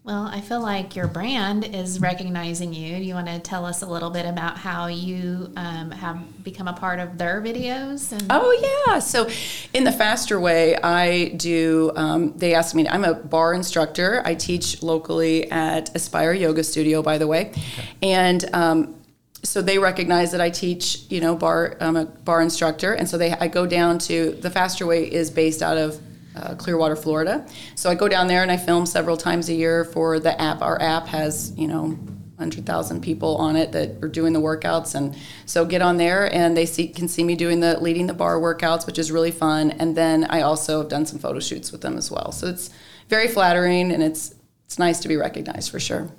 Well, 0.03 0.25
I 0.25 0.41
feel 0.41 0.61
like 0.61 0.95
your 0.95 1.07
brand 1.07 1.65
is 1.75 1.99
recognizing 1.99 2.73
you. 2.73 2.97
Do 2.97 3.03
you 3.03 3.13
want 3.13 3.27
to 3.27 3.37
tell 3.37 3.63
us 3.65 3.83
a 3.83 3.85
little 3.85 4.09
bit 4.09 4.25
about 4.25 4.57
how 4.57 4.87
you 4.87 5.51
um, 5.55 5.91
have 5.91 6.43
become 6.43 6.67
a 6.67 6.73
part 6.73 6.99
of 6.99 7.17
their 7.19 7.41
videos? 7.41 8.11
And- 8.11 8.25
Oh 8.29 8.83
yeah. 8.87 8.99
So 8.99 9.29
in 9.73 9.83
the 9.83 9.91
faster 9.91 10.39
way, 10.39 10.77
I 10.77 11.25
do. 11.35 11.91
Um, 11.95 12.33
they 12.37 12.55
asked 12.55 12.73
me. 12.73 12.87
I'm 12.87 13.03
a 13.03 13.13
barre 13.13 13.53
instructor. 13.55 14.23
I 14.25 14.33
teach 14.35 14.81
locally 14.81 15.51
at 15.51 15.93
Aspire 15.95 16.33
Yoga 16.33 16.63
Studio, 16.63 17.01
by 17.03 17.17
the 17.17 17.27
way, 17.27 17.49
Okay. 17.51 17.63
and. 18.01 18.43
Um, 18.53 18.95
so 19.41 19.61
they 19.61 19.77
recognize 19.79 20.33
that 20.33 20.41
I 20.41 20.49
teach, 20.49 21.03
you 21.09 21.21
know, 21.21 21.33
barre. 21.33 21.77
I'm 21.79 21.95
a 21.95 22.03
barre 22.03 22.41
instructor, 22.43 22.91
and 22.91 23.07
so 23.07 23.17
they 23.17 23.31
I 23.31 23.47
go 23.47 23.65
down 23.65 23.97
to 23.99 24.31
the 24.31 24.49
faster 24.49 24.85
way 24.85 25.09
is 25.09 25.31
based 25.31 25.61
out 25.63 25.77
of 25.77 25.97
uh, 26.39 26.55
Clearwater, 26.55 26.95
Florida. 26.95 27.45
So 27.75 27.89
I 27.89 27.95
go 27.95 28.07
down 28.07 28.27
there 28.27 28.41
and 28.41 28.51
I 28.51 28.57
film 28.57 28.85
several 28.85 29.17
times 29.17 29.49
a 29.49 29.53
year 29.53 29.83
for 29.83 30.19
the 30.19 30.39
app. 30.41 30.61
Our 30.61 30.81
app 30.81 31.07
has, 31.07 31.53
you 31.57 31.67
know, 31.67 31.97
100,000 32.39 33.01
people 33.01 33.35
on 33.35 33.57
it 33.57 33.73
that 33.73 34.01
are 34.01 34.07
doing 34.07 34.31
the 34.31 34.39
workouts. 34.39 34.95
And 34.95 35.15
so 35.45 35.65
get 35.65 35.81
on 35.81 35.97
there 35.97 36.33
and 36.33 36.55
they 36.55 36.65
see, 36.65 36.87
can 36.87 37.09
see 37.09 37.23
me 37.23 37.35
doing 37.35 37.59
the 37.59 37.77
leading 37.81 38.07
the 38.07 38.13
barre 38.13 38.39
workouts, 38.39 38.85
which 38.85 38.97
is 38.97 39.11
really 39.11 39.31
fun. 39.31 39.71
And 39.71 39.95
then 39.95 40.23
I 40.29 40.41
also 40.41 40.79
have 40.79 40.89
done 40.89 41.05
some 41.05 41.19
photo 41.19 41.41
shoots 41.41 41.73
with 41.73 41.81
them 41.81 41.97
as 41.97 42.09
well. 42.09 42.31
So 42.31 42.47
it's 42.47 42.69
very 43.09 43.27
flattering 43.27 43.91
and 43.91 44.01
it's, 44.01 44.35
it's 44.65 44.79
nice 44.79 44.99
to 45.01 45.09
be 45.09 45.17
recognized 45.17 45.69
for 45.69 45.81
sure. 45.81 46.09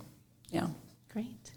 Yeah. 0.51 0.67
Great. 1.11 1.51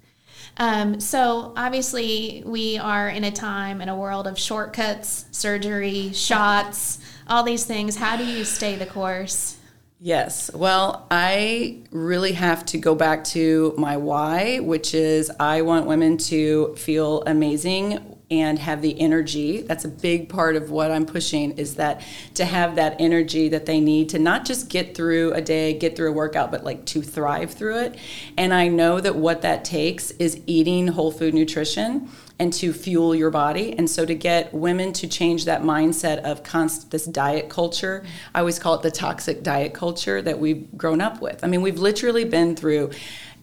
Um, 0.56 1.02
so 1.02 1.52
obviously, 1.58 2.43
we 2.45 2.78
are 2.78 3.10
in 3.10 3.26
a 3.26 3.32
time 3.32 3.82
in 3.82 3.89
a 3.89 3.97
world 3.97 4.28
of 4.28 4.39
shortcuts, 4.39 5.26
surgery, 5.32 6.13
shots, 6.13 6.99
all 7.27 7.43
these 7.43 7.65
things. 7.65 7.97
How 7.97 8.17
do 8.17 8.25
you 8.25 8.43
stay 8.43 8.75
the 8.75 8.86
course? 8.86 9.57
Yes. 9.99 10.51
Well, 10.53 11.07
I 11.09 11.83
really 11.91 12.33
have 12.33 12.65
to 12.67 12.77
go 12.77 12.93
back 12.93 13.23
to 13.25 13.73
my 13.77 13.95
why, 13.95 14.59
which 14.59 14.93
is 14.93 15.31
I 15.39 15.62
want 15.62 15.86
women 15.86 16.17
to 16.17 16.75
feel 16.75 17.23
amazing 17.25 18.17
and 18.29 18.59
have 18.59 18.81
the 18.81 18.99
energy. 18.99 19.62
That's 19.62 19.86
a 19.86 19.89
big 19.89 20.27
part 20.27 20.55
of 20.55 20.71
what 20.71 20.91
I'm 20.91 21.05
pushing 21.05 21.51
is 21.57 21.75
that 21.75 22.01
to 22.33 22.43
have 22.43 22.75
that 22.75 22.97
energy 22.99 23.47
that 23.49 23.65
they 23.65 23.79
need 23.79 24.09
to 24.09 24.19
not 24.19 24.43
just 24.43 24.69
get 24.69 24.95
through 24.95 25.33
a 25.33 25.41
day, 25.41 25.73
get 25.73 25.95
through 25.95 26.09
a 26.09 26.13
workout, 26.13 26.51
but 26.51 26.63
like 26.63 26.83
to 26.88 27.01
thrive 27.01 27.53
through 27.53 27.79
it. 27.79 27.95
And 28.36 28.53
I 28.53 28.67
know 28.67 28.99
that 28.99 29.15
what 29.15 29.41
that 29.43 29.63
takes 29.63 30.12
is 30.12 30.41
eating 30.47 30.88
whole 30.88 31.12
food 31.12 31.33
nutrition 31.33 32.09
and 32.43 32.51
to 32.51 32.73
fuel 32.73 33.15
your 33.15 33.32
body. 33.32 33.73
And 33.77 33.89
so 33.89 34.06
to 34.06 34.13
get 34.13 34.53
women 34.53 34.91
to 34.93 35.08
change 35.08 35.45
that 35.45 35.62
mindset 35.62 36.17
of 36.23 36.43
constant 36.43 36.91
this 36.91 37.06
diet 37.06 37.47
culture, 37.47 38.03
I 38.36 38.39
always 38.39 38.60
call 38.60 38.75
it 38.75 38.82
the 38.82 38.91
toxic 38.91 39.43
diet 39.43 39.73
culture 39.73 40.21
that 40.21 40.38
we've 40.38 40.67
grown 40.77 40.99
up 40.99 41.21
with. 41.21 41.41
I 41.41 41.47
mean, 41.47 41.62
we've 41.62 41.79
literally 41.79 42.25
been 42.25 42.58
through 42.58 42.91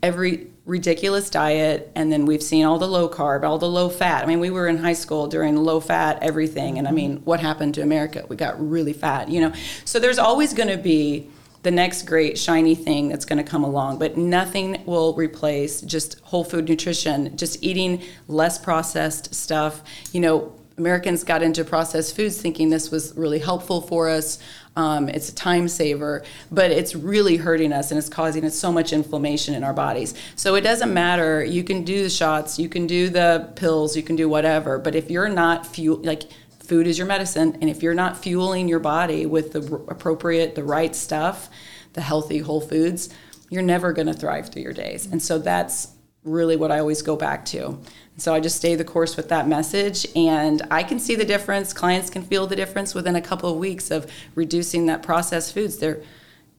every 0.03 0.49
ridiculous 0.67 1.31
diet 1.31 1.91
and 1.95 2.13
then 2.13 2.27
we've 2.27 2.43
seen 2.43 2.67
all 2.67 2.79
the 2.79 2.87
low 2.87 3.09
carb 3.09 3.43
all 3.43 3.59
the 3.59 3.69
low 3.69 3.89
fat 3.89 4.23
i 4.23 4.27
mean 4.27 4.39
we 4.39 4.51
were 4.51 4.69
in 4.69 4.79
high 4.79 4.93
school 4.93 5.27
during 5.27 5.57
low 5.57 5.81
fat 5.81 6.19
everything 6.23 6.79
and 6.79 6.87
i 6.87 6.91
mm-hmm. 6.91 6.97
mean 6.97 7.17
what 7.25 7.41
happened 7.41 7.75
to 7.75 7.83
america 7.83 8.25
we 8.29 8.37
got 8.37 8.55
really 8.71 8.93
fat 8.93 9.29
you 9.29 9.41
know 9.41 9.53
so 9.85 9.99
there's 9.99 10.19
always 10.19 10.55
going 10.55 10.69
to 10.69 10.77
be 10.77 11.29
the 11.62 11.70
next 11.70 12.03
great 12.03 12.38
shiny 12.38 12.75
thing 12.75 13.09
that's 13.09 13.25
going 13.25 13.42
to 13.42 13.49
come 13.49 13.64
along 13.64 13.99
but 13.99 14.16
nothing 14.16 14.83
will 14.87 15.14
replace 15.14 15.81
just 15.83 16.18
whole 16.20 16.44
food 16.44 16.68
nutrition 16.68 17.37
just 17.37 17.62
eating 17.62 18.03
less 18.29 18.59
processed 18.59 19.35
stuff 19.35 19.83
you 20.12 20.20
know 20.20 20.53
americans 20.79 21.25
got 21.25 21.42
into 21.42 21.64
processed 21.64 22.16
foods 22.16 22.40
thinking 22.40 22.70
this 22.70 22.90
was 22.90 23.14
really 23.16 23.38
helpful 23.38 23.81
for 23.81 24.09
us 24.09 24.38
um, 24.77 25.09
it's 25.09 25.29
a 25.29 25.35
time 25.35 25.68
saver, 25.68 26.23
but 26.51 26.70
it's 26.70 26.94
really 26.94 27.37
hurting 27.37 27.73
us 27.73 27.90
and 27.90 27.99
it's 27.99 28.09
causing 28.09 28.44
us 28.44 28.57
so 28.57 28.70
much 28.70 28.92
inflammation 28.92 29.55
in 29.55 29.64
our 29.64 29.73
bodies. 29.73 30.14
So 30.37 30.55
it 30.55 30.61
doesn't 30.61 30.94
matter. 30.94 31.44
You 31.44 31.64
can 31.64 31.83
do 31.83 32.03
the 32.03 32.11
shots, 32.11 32.59
you 32.59 32.68
can 32.68 32.87
do 32.87 33.09
the 33.09 33.51
pills, 33.57 33.96
you 33.96 34.03
can 34.03 34.16
do 34.16 34.29
whatever. 34.29 34.79
But 34.79 34.94
if 34.94 35.11
you're 35.11 35.29
not 35.29 35.66
fuel, 35.66 35.99
like 36.03 36.23
food 36.71 36.87
is 36.87 36.97
your 36.97 37.07
medicine, 37.09 37.59
and 37.61 37.69
if 37.69 37.83
you're 37.83 37.95
not 37.95 38.17
fueling 38.17 38.69
your 38.69 38.79
body 38.79 39.27
with 39.27 39.51
the 39.51 39.61
appropriate, 39.89 40.55
the 40.55 40.63
right 40.63 40.95
stuff, 40.95 41.51
the 41.95 42.01
healthy 42.01 42.39
whole 42.39 42.61
foods, 42.61 43.09
you're 43.51 43.61
never 43.61 43.93
going 43.93 44.07
to 44.07 44.15
thrive 44.15 44.51
through 44.51 44.63
your 44.63 44.73
days. 44.73 45.07
And 45.11 45.21
so 45.21 45.41
that's 45.41 45.89
really 46.23 46.55
what 46.55 46.71
I 46.71 46.79
always 46.79 47.03
go 47.03 47.17
back 47.17 47.45
to. 47.47 47.77
So 48.19 48.33
I 48.33 48.39
just 48.39 48.55
stay 48.55 48.77
the 48.77 48.85
course 48.85 49.17
with 49.17 49.31
that 49.31 49.49
message, 49.49 50.07
and 50.15 50.63
I 50.71 50.85
can 50.85 51.01
see 51.01 51.17
the 51.17 51.25
difference. 51.25 51.73
Clients 51.73 52.09
can 52.09 52.23
feel 52.23 52.47
the 52.47 52.55
difference 52.55 52.95
within 52.95 53.17
a 53.17 53.21
couple 53.21 53.51
of 53.51 53.57
weeks 53.57 53.91
of 53.91 54.09
reducing 54.37 54.87
that 54.87 55.03
processed 55.03 55.53
foods. 55.53 55.79
They're 55.79 56.01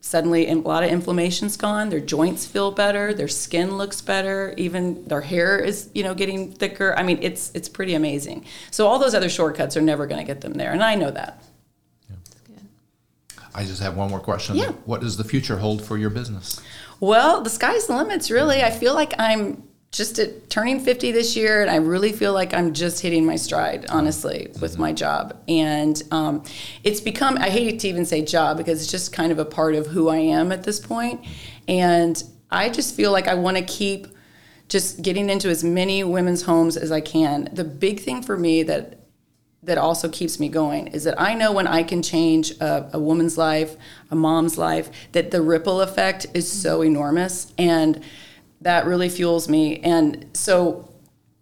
suddenly 0.01 0.49
a 0.49 0.55
lot 0.55 0.83
of 0.83 0.89
inflammation's 0.89 1.55
gone. 1.55 1.89
Their 1.89 1.99
joints 1.99 2.45
feel 2.45 2.71
better. 2.71 3.13
Their 3.13 3.27
skin 3.27 3.77
looks 3.77 4.01
better. 4.01 4.53
Even 4.57 5.05
their 5.05 5.21
hair 5.21 5.59
is, 5.59 5.89
you 5.93 6.03
know, 6.03 6.13
getting 6.13 6.51
thicker. 6.51 6.93
I 6.97 7.03
mean, 7.03 7.19
it's 7.21 7.51
it's 7.53 7.69
pretty 7.69 7.93
amazing. 7.93 8.45
So 8.71 8.87
all 8.87 8.99
those 8.99 9.15
other 9.15 9.29
shortcuts 9.29 9.77
are 9.77 9.81
never 9.81 10.07
going 10.07 10.19
to 10.19 10.25
get 10.25 10.41
them 10.41 10.53
there, 10.53 10.73
and 10.73 10.83
I 10.83 10.95
know 10.95 11.11
that. 11.11 11.43
yeah. 12.09 12.15
I 13.53 13.63
just 13.63 13.81
have 13.81 13.95
one 13.95 14.09
more 14.09 14.19
question. 14.19 14.55
Yeah. 14.55 14.71
What 14.85 15.01
does 15.01 15.17
the 15.17 15.23
future 15.23 15.57
hold 15.57 15.83
for 15.83 15.97
your 15.97 16.09
business? 16.09 16.59
Well, 16.99 17.41
the 17.41 17.49
sky's 17.49 17.87
the 17.87 17.95
limits, 17.95 18.29
really. 18.29 18.63
I 18.63 18.71
feel 18.71 18.93
like 18.93 19.13
I'm 19.19 19.63
just 19.91 20.19
at 20.19 20.49
turning 20.49 20.79
50 20.79 21.11
this 21.11 21.35
year, 21.35 21.61
and 21.61 21.69
I 21.69 21.75
really 21.75 22.13
feel 22.13 22.31
like 22.31 22.53
I'm 22.53 22.73
just 22.73 23.01
hitting 23.01 23.25
my 23.25 23.35
stride, 23.35 23.83
mm-hmm. 23.83 23.97
honestly, 23.97 24.47
with 24.61 24.73
mm-hmm. 24.73 24.81
my 24.81 24.93
job. 24.93 25.37
And 25.49 26.01
um, 26.11 26.43
it's 26.83 27.01
become, 27.01 27.37
I 27.37 27.49
hate 27.49 27.79
to 27.81 27.89
even 27.89 28.05
say 28.05 28.23
job 28.23 28.57
because 28.57 28.81
it's 28.81 28.89
just 28.89 29.11
kind 29.11 29.31
of 29.31 29.39
a 29.39 29.45
part 29.45 29.75
of 29.75 29.87
who 29.87 30.07
I 30.07 30.17
am 30.17 30.51
at 30.53 30.63
this 30.63 30.79
point. 30.79 31.25
And 31.67 32.21
I 32.49 32.69
just 32.69 32.95
feel 32.95 33.11
like 33.11 33.27
I 33.27 33.33
want 33.33 33.57
to 33.57 33.63
keep 33.63 34.07
just 34.69 35.01
getting 35.01 35.29
into 35.29 35.49
as 35.49 35.61
many 35.63 36.05
women's 36.05 36.43
homes 36.43 36.77
as 36.77 36.93
I 36.93 37.01
can. 37.01 37.49
The 37.51 37.65
big 37.65 37.99
thing 37.99 38.21
for 38.23 38.37
me 38.37 38.63
that 38.63 38.97
that 39.63 39.77
also 39.77 40.09
keeps 40.09 40.39
me 40.39 40.49
going 40.49 40.87
is 40.87 41.03
that 41.03 41.21
I 41.21 41.35
know 41.35 41.51
when 41.51 41.67
I 41.67 41.83
can 41.83 42.01
change 42.01 42.49
a, 42.59 42.89
a, 42.93 42.99
woman's 42.99 43.37
life, 43.37 43.75
a 44.09 44.15
mom's 44.15 44.57
life, 44.57 44.89
that 45.11 45.29
the 45.29 45.39
ripple 45.39 45.81
effect 45.81 46.25
is 46.33 46.51
so 46.51 46.79
mm-hmm. 46.79 46.87
enormous. 46.87 47.53
And 47.59 48.03
that 48.61 48.85
really 48.85 49.09
fuels 49.09 49.49
me. 49.49 49.79
And 49.79 50.27
so 50.33 50.87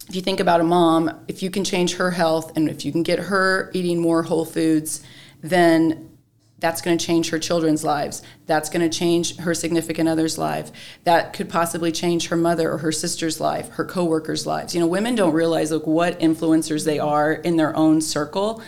if 0.07 0.15
you 0.15 0.21
think 0.21 0.39
about 0.39 0.61
a 0.61 0.63
mom, 0.63 1.23
if 1.27 1.43
you 1.43 1.51
can 1.51 1.63
change 1.63 1.95
her 1.95 2.11
health 2.11 2.55
and 2.57 2.69
if 2.69 2.83
you 2.83 2.91
can 2.91 3.03
get 3.03 3.19
her 3.19 3.69
eating 3.73 3.99
more 3.99 4.23
whole 4.23 4.45
foods, 4.45 5.03
then 5.41 6.09
that's 6.59 6.81
going 6.81 6.97
to 6.97 7.05
change 7.05 7.29
her 7.29 7.39
children's 7.39 7.83
lives. 7.83 8.21
That's 8.45 8.69
going 8.69 8.89
to 8.89 8.97
change 8.97 9.37
her 9.37 9.53
significant 9.53 10.09
other's 10.09 10.37
life. 10.37 10.71
That 11.03 11.33
could 11.33 11.49
possibly 11.49 11.91
change 11.91 12.27
her 12.27 12.35
mother 12.35 12.71
or 12.71 12.79
her 12.79 12.91
sister's 12.91 13.39
life, 13.39 13.69
her 13.69 13.85
coworkers' 13.85 14.45
lives. 14.45 14.73
You 14.75 14.81
know, 14.81 14.87
women 14.87 15.15
don't 15.15 15.33
realize 15.33 15.71
like 15.71 15.87
what 15.87 16.19
influencers 16.19 16.85
they 16.85 16.99
are 16.99 17.31
in 17.31 17.55
their 17.55 17.75
own 17.75 18.01
circle, 18.01 18.61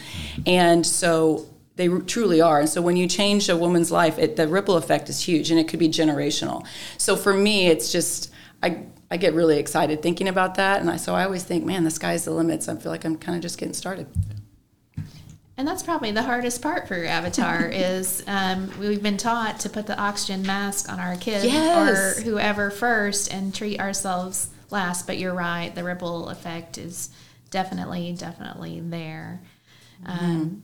and 0.45 0.85
so 0.85 1.47
they 1.75 1.87
truly 1.87 2.39
are. 2.39 2.59
And 2.61 2.69
so 2.69 2.81
when 2.81 2.95
you 2.95 3.07
change 3.07 3.49
a 3.49 3.57
woman's 3.57 3.91
life, 3.91 4.17
it, 4.17 4.35
the 4.35 4.47
ripple 4.47 4.77
effect 4.77 5.09
is 5.09 5.21
huge, 5.21 5.51
and 5.51 5.59
it 5.59 5.67
could 5.67 5.79
be 5.79 5.89
generational. 5.89 6.65
So 6.97 7.15
for 7.15 7.33
me, 7.33 7.67
it's 7.67 7.91
just 7.91 8.30
I 8.63 8.83
I 9.09 9.17
get 9.17 9.33
really 9.33 9.57
excited 9.57 10.01
thinking 10.01 10.27
about 10.27 10.55
that, 10.55 10.79
and 10.81 10.89
I, 10.89 10.95
so 10.97 11.13
I 11.15 11.25
always 11.25 11.43
think, 11.43 11.65
man, 11.65 11.83
the 11.83 11.91
sky's 11.91 12.23
the 12.25 12.31
limit. 12.31 12.63
So 12.63 12.73
I 12.73 12.75
feel 12.77 12.91
like 12.91 13.03
I'm 13.05 13.17
kind 13.17 13.35
of 13.35 13.41
just 13.41 13.57
getting 13.57 13.73
started. 13.73 14.07
And 15.57 15.67
that's 15.67 15.83
probably 15.83 16.11
the 16.11 16.23
hardest 16.23 16.61
part 16.61 16.87
for 16.87 16.95
your 16.95 17.05
avatar 17.07 17.65
is 17.71 18.23
um, 18.25 18.71
we've 18.79 19.03
been 19.03 19.17
taught 19.17 19.59
to 19.61 19.69
put 19.69 19.85
the 19.85 19.99
oxygen 19.99 20.41
mask 20.43 20.91
on 20.91 20.99
our 20.99 21.15
kids 21.17 21.43
Yes. 21.45 22.17
or 22.17 22.21
whoever 22.23 22.71
first 22.71 23.31
and 23.33 23.53
treat 23.53 23.79
ourselves 23.79 24.49
last, 24.71 25.05
but 25.05 25.17
you're 25.17 25.33
right. 25.35 25.75
The 25.75 25.83
ripple 25.83 26.29
effect 26.29 26.77
is 26.77 27.09
definitely, 27.51 28.13
definitely 28.13 28.79
there. 28.79 29.41
Um, 30.05 30.63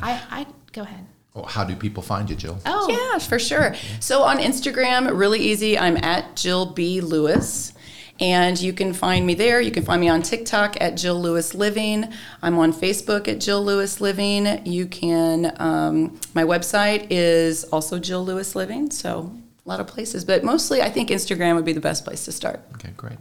I, 0.00 0.22
I 0.30 0.46
go 0.72 0.82
ahead. 0.82 1.04
Well, 1.34 1.44
how 1.44 1.64
do 1.64 1.76
people 1.76 2.02
find 2.02 2.28
you, 2.28 2.36
Jill? 2.36 2.58
Oh, 2.66 2.88
Yeah, 3.12 3.18
for 3.18 3.38
sure. 3.38 3.74
So 4.00 4.22
on 4.22 4.38
Instagram, 4.38 5.16
really 5.16 5.40
easy. 5.40 5.78
I'm 5.78 5.96
at 5.98 6.36
Jill 6.36 6.66
B. 6.66 7.00
Lewis. 7.00 7.72
And 8.20 8.60
you 8.60 8.72
can 8.72 8.92
find 8.94 9.24
me 9.24 9.34
there. 9.34 9.60
You 9.60 9.70
can 9.70 9.84
find 9.84 10.00
me 10.00 10.08
on 10.08 10.22
TikTok 10.22 10.76
at 10.80 10.96
Jill 10.96 11.20
Lewis 11.20 11.54
Living. 11.54 12.12
I'm 12.42 12.58
on 12.58 12.72
Facebook 12.72 13.28
at 13.28 13.38
Jill 13.38 13.64
Lewis 13.64 14.00
Living. 14.00 14.66
You 14.66 14.86
can, 14.86 15.54
um, 15.60 16.18
my 16.34 16.42
website 16.42 17.06
is 17.10 17.62
also 17.64 18.00
Jill 18.00 18.24
Lewis 18.24 18.56
Living. 18.56 18.90
So 18.90 19.32
a 19.64 19.68
lot 19.68 19.78
of 19.78 19.86
places, 19.86 20.24
but 20.24 20.42
mostly 20.42 20.82
I 20.82 20.90
think 20.90 21.10
Instagram 21.10 21.54
would 21.54 21.64
be 21.64 21.72
the 21.72 21.80
best 21.80 22.04
place 22.04 22.24
to 22.24 22.32
start. 22.32 22.58
Okay, 22.74 22.90
great. 22.96 23.18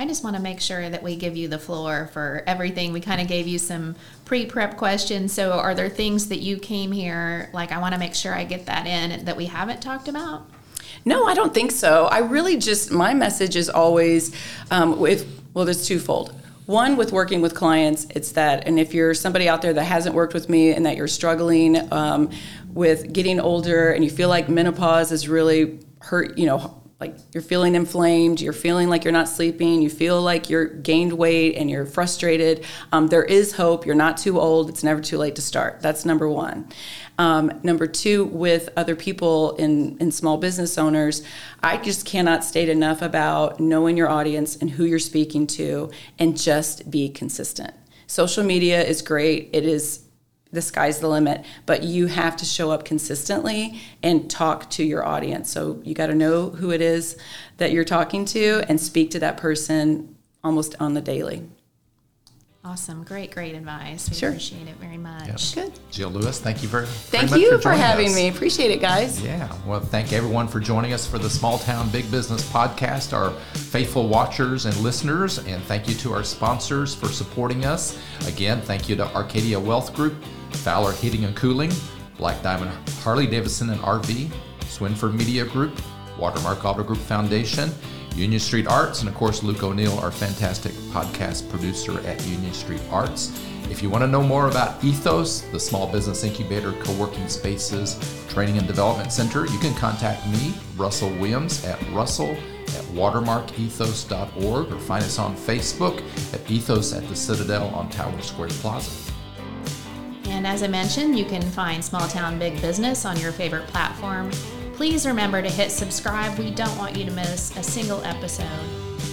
I 0.00 0.06
just 0.06 0.24
want 0.24 0.34
to 0.34 0.40
make 0.40 0.62
sure 0.62 0.88
that 0.88 1.02
we 1.02 1.14
give 1.14 1.36
you 1.36 1.46
the 1.46 1.58
floor 1.58 2.08
for 2.14 2.42
everything. 2.46 2.94
We 2.94 3.02
kind 3.02 3.20
of 3.20 3.28
gave 3.28 3.46
you 3.46 3.58
some 3.58 3.96
pre 4.24 4.46
prep 4.46 4.78
questions. 4.78 5.30
So, 5.30 5.52
are 5.52 5.74
there 5.74 5.90
things 5.90 6.28
that 6.28 6.38
you 6.38 6.56
came 6.56 6.90
here, 6.90 7.50
like, 7.52 7.70
I 7.70 7.76
want 7.76 7.92
to 7.92 8.00
make 8.00 8.14
sure 8.14 8.34
I 8.34 8.44
get 8.44 8.64
that 8.64 8.86
in 8.86 9.26
that 9.26 9.36
we 9.36 9.44
haven't 9.44 9.82
talked 9.82 10.08
about? 10.08 10.48
No, 11.04 11.26
I 11.26 11.34
don't 11.34 11.52
think 11.52 11.70
so. 11.70 12.06
I 12.06 12.20
really 12.20 12.56
just, 12.56 12.90
my 12.90 13.12
message 13.12 13.56
is 13.56 13.68
always 13.68 14.34
um, 14.70 14.98
with, 14.98 15.28
well, 15.52 15.66
there's 15.66 15.86
twofold. 15.86 16.34
One, 16.64 16.96
with 16.96 17.12
working 17.12 17.42
with 17.42 17.54
clients, 17.54 18.06
it's 18.08 18.32
that, 18.32 18.66
and 18.66 18.80
if 18.80 18.94
you're 18.94 19.12
somebody 19.12 19.50
out 19.50 19.60
there 19.60 19.74
that 19.74 19.84
hasn't 19.84 20.14
worked 20.14 20.32
with 20.32 20.48
me 20.48 20.72
and 20.72 20.86
that 20.86 20.96
you're 20.96 21.08
struggling 21.08 21.92
um, 21.92 22.30
with 22.72 23.12
getting 23.12 23.38
older 23.38 23.90
and 23.90 24.02
you 24.02 24.08
feel 24.08 24.30
like 24.30 24.48
menopause 24.48 25.12
is 25.12 25.28
really 25.28 25.78
hurt, 25.98 26.38
you 26.38 26.46
know, 26.46 26.79
like 27.00 27.16
you're 27.32 27.42
feeling 27.42 27.74
inflamed, 27.74 28.42
you're 28.42 28.52
feeling 28.52 28.90
like 28.90 29.04
you're 29.04 29.12
not 29.12 29.26
sleeping, 29.26 29.80
you 29.80 29.88
feel 29.88 30.20
like 30.20 30.50
you're 30.50 30.66
gained 30.66 31.14
weight 31.14 31.56
and 31.56 31.70
you're 31.70 31.86
frustrated, 31.86 32.64
um, 32.92 33.06
there 33.06 33.24
is 33.24 33.54
hope. 33.54 33.86
You're 33.86 33.94
not 33.94 34.18
too 34.18 34.38
old. 34.38 34.68
It's 34.68 34.84
never 34.84 35.00
too 35.00 35.16
late 35.16 35.34
to 35.36 35.42
start. 35.42 35.80
That's 35.80 36.04
number 36.04 36.28
one. 36.28 36.68
Um, 37.16 37.58
number 37.62 37.86
two, 37.86 38.26
with 38.26 38.68
other 38.76 38.94
people 38.94 39.56
in, 39.56 39.96
in 39.98 40.12
small 40.12 40.36
business 40.36 40.76
owners, 40.76 41.22
I 41.62 41.78
just 41.78 42.04
cannot 42.04 42.44
state 42.44 42.68
enough 42.68 43.00
about 43.00 43.60
knowing 43.60 43.96
your 43.96 44.08
audience 44.08 44.56
and 44.56 44.70
who 44.70 44.84
you're 44.84 44.98
speaking 44.98 45.46
to 45.48 45.90
and 46.18 46.38
just 46.38 46.90
be 46.90 47.08
consistent. 47.08 47.72
Social 48.06 48.44
media 48.44 48.82
is 48.82 49.00
great. 49.00 49.48
It 49.52 49.64
is 49.64 50.00
the 50.52 50.60
sky's 50.62 50.98
the 51.00 51.08
limit, 51.08 51.44
but 51.66 51.82
you 51.84 52.06
have 52.06 52.36
to 52.36 52.44
show 52.44 52.70
up 52.70 52.84
consistently 52.84 53.80
and 54.02 54.28
talk 54.30 54.68
to 54.70 54.82
your 54.84 55.04
audience. 55.06 55.50
So 55.50 55.80
you 55.84 55.94
got 55.94 56.08
to 56.08 56.14
know 56.14 56.50
who 56.50 56.70
it 56.70 56.80
is 56.80 57.16
that 57.58 57.70
you're 57.72 57.84
talking 57.84 58.24
to 58.26 58.64
and 58.68 58.80
speak 58.80 59.10
to 59.12 59.20
that 59.20 59.36
person 59.36 60.16
almost 60.42 60.74
on 60.80 60.94
the 60.94 61.00
daily. 61.00 61.48
Awesome. 62.62 63.04
Great, 63.04 63.30
great 63.30 63.54
advice. 63.54 64.10
We 64.10 64.16
Sure. 64.16 64.28
appreciate 64.28 64.68
it 64.68 64.74
very 64.78 64.98
much. 64.98 65.54
Good. 65.54 65.72
Jill 65.90 66.10
Lewis, 66.10 66.40
thank 66.40 66.62
you 66.62 66.68
very, 66.68 66.84
Thank 66.84 67.30
very 67.30 67.40
much 67.40 67.40
you 67.40 67.56
for, 67.56 67.62
joining 67.62 67.78
having 67.80 68.08
us. 68.08 68.14
me. 68.14 68.28
Appreciate 68.28 68.70
it, 68.70 68.82
guys. 68.82 69.22
Yeah, 69.22 69.50
well, 69.66 69.80
thank 69.80 70.12
everyone 70.12 70.46
for 70.46 70.60
joining 70.60 70.92
us 70.92 71.06
for 71.06 71.18
the 71.18 71.30
Small 71.30 71.58
Town 71.58 71.88
Big 71.88 72.10
Business 72.10 72.42
Podcast, 72.50 73.14
our 73.16 73.30
faithful 73.54 74.08
watchers 74.08 74.66
and 74.66 74.76
listeners, 74.78 75.38
and 75.38 75.62
thank 75.64 75.88
you 75.88 75.94
to 75.96 76.12
our 76.12 76.22
sponsors 76.22 76.94
for 76.94 77.08
supporting 77.08 77.64
us. 77.64 77.96
Again, 78.28 78.60
thank 78.60 78.90
you 78.90 78.96
to 78.96 79.06
Arcadia 79.14 79.58
Wealth 79.58 79.94
Group, 79.94 80.14
Fowler 80.56 80.92
Heating 80.92 81.24
and 81.24 81.36
Cooling, 81.36 81.72
Black 82.16 82.42
Diamond 82.42 82.70
Harley 83.02 83.26
Davidson 83.26 83.70
and 83.70 83.80
RV, 83.80 84.30
Swinford 84.60 85.14
Media 85.14 85.44
Group, 85.44 85.80
Watermark 86.18 86.64
Auto 86.64 86.82
Group 86.82 86.98
Foundation, 86.98 87.70
Union 88.14 88.40
Street 88.40 88.66
Arts, 88.66 89.00
and 89.00 89.08
of 89.08 89.14
course, 89.14 89.42
Luke 89.42 89.62
O'Neill, 89.62 89.98
our 90.00 90.10
fantastic 90.10 90.72
podcast 90.92 91.48
producer 91.50 91.98
at 92.06 92.24
Union 92.26 92.52
Street 92.52 92.82
Arts. 92.90 93.30
If 93.70 93.82
you 93.82 93.88
want 93.88 94.02
to 94.02 94.08
know 94.08 94.22
more 94.22 94.48
about 94.48 94.82
Ethos, 94.82 95.42
the 95.52 95.60
small 95.60 95.90
business 95.90 96.24
incubator, 96.24 96.72
co 96.72 96.92
working 96.94 97.28
spaces, 97.28 97.96
training 98.28 98.58
and 98.58 98.66
development 98.66 99.12
center, 99.12 99.46
you 99.46 99.58
can 99.58 99.74
contact 99.74 100.26
me, 100.28 100.54
Russell 100.76 101.10
Williams, 101.10 101.64
at 101.64 101.80
russell 101.92 102.30
at 102.30 102.84
watermarkethos.org 102.94 104.72
or 104.72 104.78
find 104.78 105.04
us 105.04 105.18
on 105.18 105.36
Facebook 105.36 106.02
at 106.34 106.50
Ethos 106.50 106.92
at 106.92 107.06
the 107.08 107.16
Citadel 107.16 107.68
on 107.68 107.88
Tower 107.90 108.20
Square 108.20 108.50
Plaza. 108.50 109.09
And 110.30 110.46
as 110.46 110.62
I 110.62 110.68
mentioned, 110.68 111.18
you 111.18 111.24
can 111.24 111.42
find 111.42 111.84
Small 111.84 112.06
Town 112.08 112.38
Big 112.38 112.60
Business 112.62 113.04
on 113.04 113.18
your 113.18 113.32
favorite 113.32 113.66
platform. 113.66 114.30
Please 114.74 115.04
remember 115.04 115.42
to 115.42 115.50
hit 115.50 115.70
subscribe. 115.70 116.38
We 116.38 116.50
don't 116.52 116.74
want 116.78 116.96
you 116.96 117.04
to 117.04 117.10
miss 117.10 117.54
a 117.56 117.62
single 117.62 118.02
episode. 118.04 118.46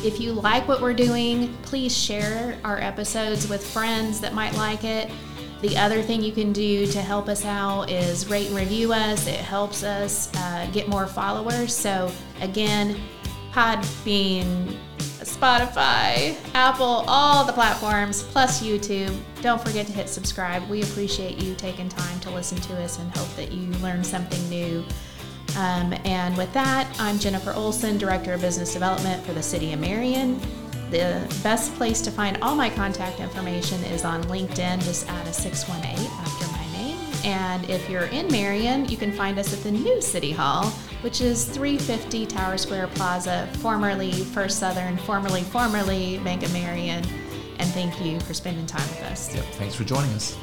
If 0.06 0.22
you 0.22 0.32
like 0.32 0.68
what 0.68 0.80
we're 0.80 0.94
doing, 0.94 1.58
please 1.64 1.98
share 1.98 2.58
our 2.64 2.80
episodes 2.80 3.50
with 3.50 3.66
friends 3.66 4.22
that 4.22 4.34
might 4.34 4.54
like 4.54 4.84
it. 4.84 5.12
The 5.62 5.76
other 5.76 6.04
thing 6.04 6.22
you 6.22 6.32
can 6.32 6.54
do 6.54 6.86
to 6.86 7.02
help 7.02 7.28
us 7.28 7.44
out 7.44 7.90
is 7.90 8.30
rate 8.30 8.48
and 8.48 8.56
review 8.56 8.94
us. 8.94 9.26
It 9.26 9.40
helps 9.40 9.84
us 9.84 10.32
uh, 10.36 10.70
get 10.72 10.88
more 10.88 11.08
followers. 11.08 11.76
So, 11.76 12.12
again, 12.42 12.96
Podbean, 13.52 14.78
Spotify, 15.28 16.38
Apple, 16.54 17.04
all 17.08 17.44
the 17.44 17.54
platforms, 17.54 18.24
plus 18.24 18.64
YouTube. 18.64 19.16
Don't 19.42 19.62
forget 19.62 19.86
to 19.88 19.94
hit 19.94 20.10
subscribe. 20.10 20.68
We 20.70 20.82
appreciate 20.84 21.44
you 21.44 21.54
taking 21.56 21.90
time 21.90 22.20
to 22.22 22.30
listen 22.30 22.58
to 22.60 22.82
us 22.82 22.98
and 23.00 23.16
hope 23.16 23.30
that 23.36 23.52
you 23.52 23.72
learn 23.80 24.04
something 24.04 24.50
new. 24.50 24.84
Um, 25.58 25.94
and 26.06 26.38
with 26.38 26.52
that, 26.54 26.88
I'm 27.00 27.20
Jennifer 27.20 27.52
Olson, 27.54 27.98
Director 27.98 28.34
of 28.34 28.42
Business 28.42 28.74
Development 28.74 29.24
for 29.26 29.34
the 29.34 29.44
City 29.44 29.74
of 29.74 29.80
Marion. 29.80 30.40
The 30.92 31.22
best 31.44 31.76
place 31.76 32.02
to 32.02 32.12
find 32.12 32.38
all 32.42 32.56
my 32.56 32.70
contact 32.70 33.20
information 33.20 33.84
is 33.86 34.06
on 34.06 34.24
LinkedIn. 34.24 34.82
Just 34.84 35.10
add 35.10 35.28
a 35.28 35.34
618 35.34 36.06
after 36.12 36.48
my 36.54 36.72
name. 36.72 36.98
And 37.26 37.70
if 37.70 37.90
you're 37.90 38.06
in 38.06 38.32
Marion, 38.32 38.88
you 38.88 38.96
can 38.96 39.12
find 39.12 39.38
us 39.38 39.52
at 39.54 39.62
the 39.64 39.72
new 39.72 40.02
City 40.02 40.32
Hall, 40.32 40.72
which 41.02 41.22
is 41.22 41.46
350 41.46 42.26
Tower 42.26 42.58
Square 42.58 42.88
Plaza, 42.88 43.48
formerly 43.60 44.12
First 44.12 44.60
Southern, 44.60 44.98
formerly, 44.98 45.44
formerly 45.44 46.18
Bank 46.20 46.44
of 46.44 46.52
Marion. 46.54 47.04
And 47.60 47.70
thank 47.72 48.00
you 48.04 48.20
for 48.22 48.34
spending 48.34 48.66
time 48.66 48.88
with 48.90 49.04
us. 49.04 49.34
Yep, 49.36 49.46
thanks 49.54 49.76
for 49.76 49.84
joining 49.84 50.12
us. 50.14 50.38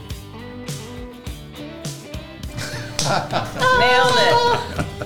Nailed 3.78 4.14
it. 4.16 4.90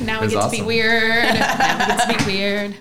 Now 0.00 0.20
we 0.20 0.28
It 0.28 0.34
was 0.34 0.44
get 0.44 0.44
to 0.44 0.50
be 0.50 0.62
weird. 0.62 1.24
now 1.34 1.78
we 1.78 1.86
get 1.86 2.18
to 2.18 2.24
be 2.24 2.32
weird. 2.32 2.76